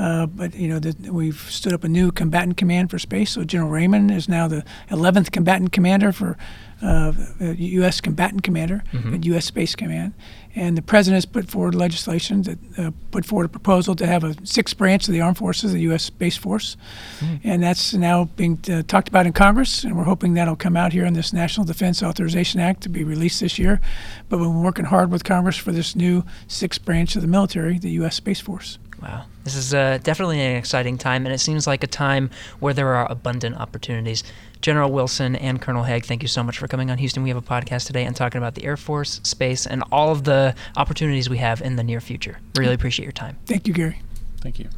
uh, 0.00 0.24
but 0.24 0.54
you 0.54 0.66
know 0.66 0.78
the, 0.78 1.12
we've 1.12 1.40
stood 1.50 1.74
up 1.74 1.84
a 1.84 1.88
new 1.88 2.10
combatant 2.10 2.56
command 2.56 2.90
for 2.90 2.98
space. 2.98 3.32
So 3.32 3.44
General 3.44 3.70
Raymond 3.70 4.10
is 4.10 4.28
now 4.30 4.48
the 4.48 4.64
11th 4.88 5.30
combatant 5.30 5.72
commander 5.72 6.10
for 6.10 6.38
uh, 6.82 7.12
U.S. 7.38 8.00
combatant 8.00 8.42
commander 8.42 8.82
mm-hmm. 8.92 9.14
at 9.14 9.24
U.S. 9.26 9.44
Space 9.44 9.74
Command, 9.76 10.14
and 10.54 10.78
the 10.78 10.80
president 10.80 11.16
has 11.16 11.26
put 11.26 11.50
forward 11.50 11.74
legislation 11.74 12.40
that 12.42 12.58
uh, 12.78 12.90
put 13.10 13.26
forward 13.26 13.44
a 13.44 13.48
proposal 13.50 13.94
to 13.96 14.06
have 14.06 14.24
a 14.24 14.34
sixth 14.46 14.78
branch 14.78 15.06
of 15.06 15.12
the 15.12 15.20
armed 15.20 15.36
forces, 15.36 15.74
the 15.74 15.80
U.S. 15.80 16.04
Space 16.04 16.38
Force, 16.38 16.78
mm-hmm. 17.18 17.36
and 17.44 17.62
that's 17.62 17.92
now 17.92 18.24
being 18.36 18.58
uh, 18.72 18.82
talked 18.88 19.08
about 19.08 19.26
in 19.26 19.34
Congress, 19.34 19.84
and 19.84 19.98
we're 19.98 20.04
hoping 20.04 20.32
that'll 20.32 20.56
come 20.56 20.78
out 20.78 20.94
here 20.94 21.04
in 21.04 21.12
this 21.12 21.34
National 21.34 21.66
Defense 21.66 22.02
Authorization 22.02 22.58
Act 22.58 22.80
to 22.84 22.88
be 22.88 23.04
released 23.04 23.40
this 23.40 23.58
year. 23.58 23.82
But 24.30 24.38
we're 24.38 24.48
working 24.48 24.86
hard 24.86 25.10
with 25.10 25.24
Congress 25.24 25.58
for 25.58 25.72
this 25.72 25.94
new 25.94 26.24
sixth 26.48 26.82
branch 26.86 27.16
of 27.16 27.20
the 27.20 27.28
military, 27.28 27.78
the 27.78 27.90
U.S. 27.90 28.16
Space 28.16 28.40
Force. 28.40 28.78
Wow. 29.02 29.24
This 29.44 29.56
is 29.56 29.72
uh, 29.72 29.98
definitely 30.02 30.40
an 30.40 30.56
exciting 30.56 30.98
time, 30.98 31.24
and 31.24 31.34
it 31.34 31.38
seems 31.38 31.66
like 31.66 31.82
a 31.82 31.86
time 31.86 32.30
where 32.58 32.74
there 32.74 32.94
are 32.94 33.10
abundant 33.10 33.56
opportunities. 33.56 34.22
General 34.60 34.90
Wilson 34.92 35.36
and 35.36 35.60
Colonel 35.60 35.84
Hague, 35.84 36.04
thank 36.04 36.22
you 36.22 36.28
so 36.28 36.42
much 36.42 36.58
for 36.58 36.68
coming 36.68 36.90
on 36.90 36.98
Houston. 36.98 37.22
We 37.22 37.30
have 37.30 37.38
a 37.38 37.42
podcast 37.42 37.86
today 37.86 38.04
and 38.04 38.14
talking 38.14 38.38
about 38.38 38.54
the 38.54 38.64
Air 38.64 38.76
Force, 38.76 39.20
space, 39.24 39.66
and 39.66 39.82
all 39.90 40.12
of 40.12 40.24
the 40.24 40.54
opportunities 40.76 41.30
we 41.30 41.38
have 41.38 41.62
in 41.62 41.76
the 41.76 41.82
near 41.82 42.00
future. 42.00 42.38
Really 42.56 42.74
appreciate 42.74 43.06
your 43.06 43.12
time. 43.12 43.38
Thank 43.46 43.66
you, 43.66 43.72
Gary. 43.72 44.02
Thank 44.40 44.58
you. 44.58 44.68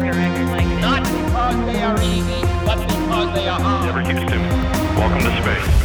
Not 0.00 1.02
because 1.02 1.66
they 1.66 1.82
are 1.82 2.02
easy, 2.02 2.40
but 2.64 2.78
because 2.86 3.34
they 3.34 3.48
are 3.48 3.60
hard. 3.60 3.86
Never 3.86 4.00
Houston. 4.00 4.40
Welcome 4.96 5.20
to 5.20 5.42
space. 5.42 5.79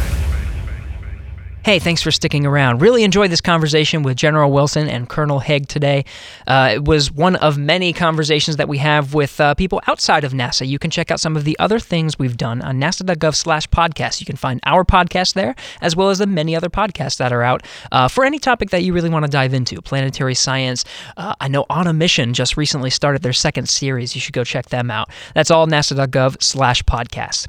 Hey, 1.66 1.80
thanks 1.80 2.00
for 2.00 2.12
sticking 2.12 2.46
around. 2.46 2.80
Really 2.80 3.02
enjoyed 3.02 3.32
this 3.32 3.40
conversation 3.40 4.04
with 4.04 4.16
General 4.16 4.52
Wilson 4.52 4.88
and 4.88 5.08
Colonel 5.08 5.40
Hague 5.40 5.66
today. 5.66 6.04
Uh, 6.46 6.70
it 6.74 6.84
was 6.84 7.10
one 7.10 7.34
of 7.34 7.58
many 7.58 7.92
conversations 7.92 8.56
that 8.58 8.68
we 8.68 8.78
have 8.78 9.14
with 9.14 9.40
uh, 9.40 9.52
people 9.56 9.80
outside 9.88 10.22
of 10.22 10.32
NASA. 10.32 10.64
You 10.64 10.78
can 10.78 10.92
check 10.92 11.10
out 11.10 11.18
some 11.18 11.36
of 11.36 11.42
the 11.42 11.58
other 11.58 11.80
things 11.80 12.20
we've 12.20 12.36
done 12.36 12.62
on 12.62 12.80
nasa.gov 12.80 13.34
slash 13.34 13.68
podcast. 13.70 14.20
You 14.20 14.26
can 14.26 14.36
find 14.36 14.60
our 14.64 14.84
podcast 14.84 15.34
there, 15.34 15.56
as 15.80 15.96
well 15.96 16.10
as 16.10 16.18
the 16.18 16.28
many 16.28 16.54
other 16.54 16.70
podcasts 16.70 17.16
that 17.16 17.32
are 17.32 17.42
out 17.42 17.64
uh, 17.90 18.06
for 18.06 18.24
any 18.24 18.38
topic 18.38 18.70
that 18.70 18.84
you 18.84 18.92
really 18.92 19.10
want 19.10 19.24
to 19.24 19.28
dive 19.28 19.52
into. 19.52 19.82
Planetary 19.82 20.36
science. 20.36 20.84
Uh, 21.16 21.34
I 21.40 21.48
know 21.48 21.66
On 21.68 21.88
a 21.88 21.92
Mission 21.92 22.32
just 22.32 22.56
recently 22.56 22.90
started 22.90 23.22
their 23.22 23.32
second 23.32 23.68
series. 23.68 24.14
You 24.14 24.20
should 24.20 24.34
go 24.34 24.44
check 24.44 24.66
them 24.66 24.88
out. 24.88 25.10
That's 25.34 25.50
all 25.50 25.66
nasa.gov 25.66 26.40
slash 26.40 26.84
podcast. 26.84 27.48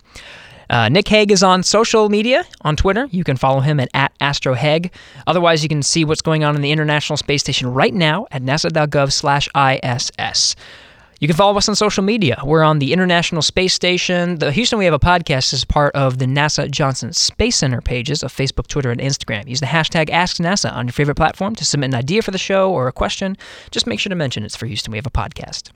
Uh, 0.69 0.89
Nick 0.89 1.07
Hague 1.07 1.31
is 1.31 1.43
on 1.43 1.63
social 1.63 2.09
media 2.09 2.45
on 2.61 2.75
Twitter. 2.75 3.07
You 3.11 3.23
can 3.23 3.37
follow 3.37 3.61
him 3.61 3.79
at, 3.79 3.89
at 3.93 4.17
AstroHague. 4.19 4.91
Otherwise, 5.25 5.63
you 5.63 5.69
can 5.69 5.83
see 5.83 6.05
what's 6.05 6.21
going 6.21 6.43
on 6.43 6.55
in 6.55 6.61
the 6.61 6.71
International 6.71 7.17
Space 7.17 7.41
Station 7.41 7.73
right 7.73 7.93
now 7.93 8.27
at 8.31 8.41
nasa.gov 8.41 9.11
slash 9.11 9.47
ISS. 9.55 10.55
You 11.19 11.27
can 11.27 11.35
follow 11.35 11.57
us 11.57 11.67
on 11.67 11.75
social 11.75 12.03
media. 12.03 12.39
We're 12.43 12.61
on 12.61 12.77
the 12.77 12.93
International 12.93 13.41
Space 13.41 13.73
Station. 13.73 14.37
The 14.37 14.51
Houston 14.51 14.77
We 14.77 14.85
Have 14.85 14.93
a 14.93 14.99
Podcast 14.99 15.51
is 15.51 15.65
part 15.65 15.95
of 15.95 16.19
the 16.19 16.25
NASA 16.25 16.69
Johnson 16.69 17.11
Space 17.11 17.55
Center 17.55 17.81
pages 17.81 18.21
of 18.21 18.31
Facebook, 18.31 18.67
Twitter, 18.67 18.91
and 18.91 19.01
Instagram. 19.01 19.47
Use 19.47 19.59
the 19.59 19.65
hashtag 19.65 20.09
AskNASA 20.09 20.71
on 20.71 20.85
your 20.85 20.93
favorite 20.93 21.15
platform 21.15 21.55
to 21.55 21.65
submit 21.65 21.89
an 21.89 21.95
idea 21.95 22.21
for 22.21 22.29
the 22.29 22.37
show 22.37 22.71
or 22.71 22.87
a 22.87 22.91
question. 22.91 23.35
Just 23.71 23.87
make 23.87 23.99
sure 23.99 24.11
to 24.11 24.15
mention 24.15 24.43
it's 24.43 24.55
for 24.55 24.67
Houston 24.67 24.91
We 24.91 24.99
Have 24.99 25.07
a 25.07 25.09
Podcast. 25.09 25.71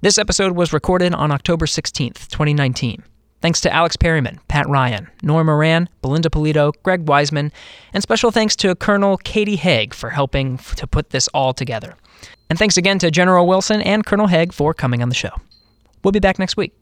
This 0.00 0.16
episode 0.16 0.52
was 0.52 0.72
recorded 0.72 1.12
on 1.12 1.32
October 1.32 1.66
16th, 1.66 2.28
2019. 2.28 3.02
Thanks 3.42 3.60
to 3.62 3.72
Alex 3.72 3.96
Perryman, 3.96 4.38
Pat 4.46 4.68
Ryan, 4.68 5.08
Nora 5.22 5.44
Moran, 5.44 5.88
Belinda 6.00 6.30
Pulido, 6.30 6.72
Greg 6.84 7.08
Wiseman, 7.08 7.50
and 7.92 8.00
special 8.02 8.30
thanks 8.30 8.54
to 8.56 8.74
Colonel 8.76 9.16
Katie 9.16 9.56
Hague 9.56 9.92
for 9.92 10.10
helping 10.10 10.58
to 10.76 10.86
put 10.86 11.10
this 11.10 11.26
all 11.34 11.52
together. 11.52 11.96
And 12.48 12.58
thanks 12.58 12.76
again 12.76 13.00
to 13.00 13.10
General 13.10 13.46
Wilson 13.48 13.82
and 13.82 14.06
Colonel 14.06 14.28
Hague 14.28 14.52
for 14.52 14.72
coming 14.72 15.02
on 15.02 15.08
the 15.08 15.14
show. 15.16 15.32
We'll 16.04 16.12
be 16.12 16.20
back 16.20 16.38
next 16.38 16.56
week. 16.56 16.72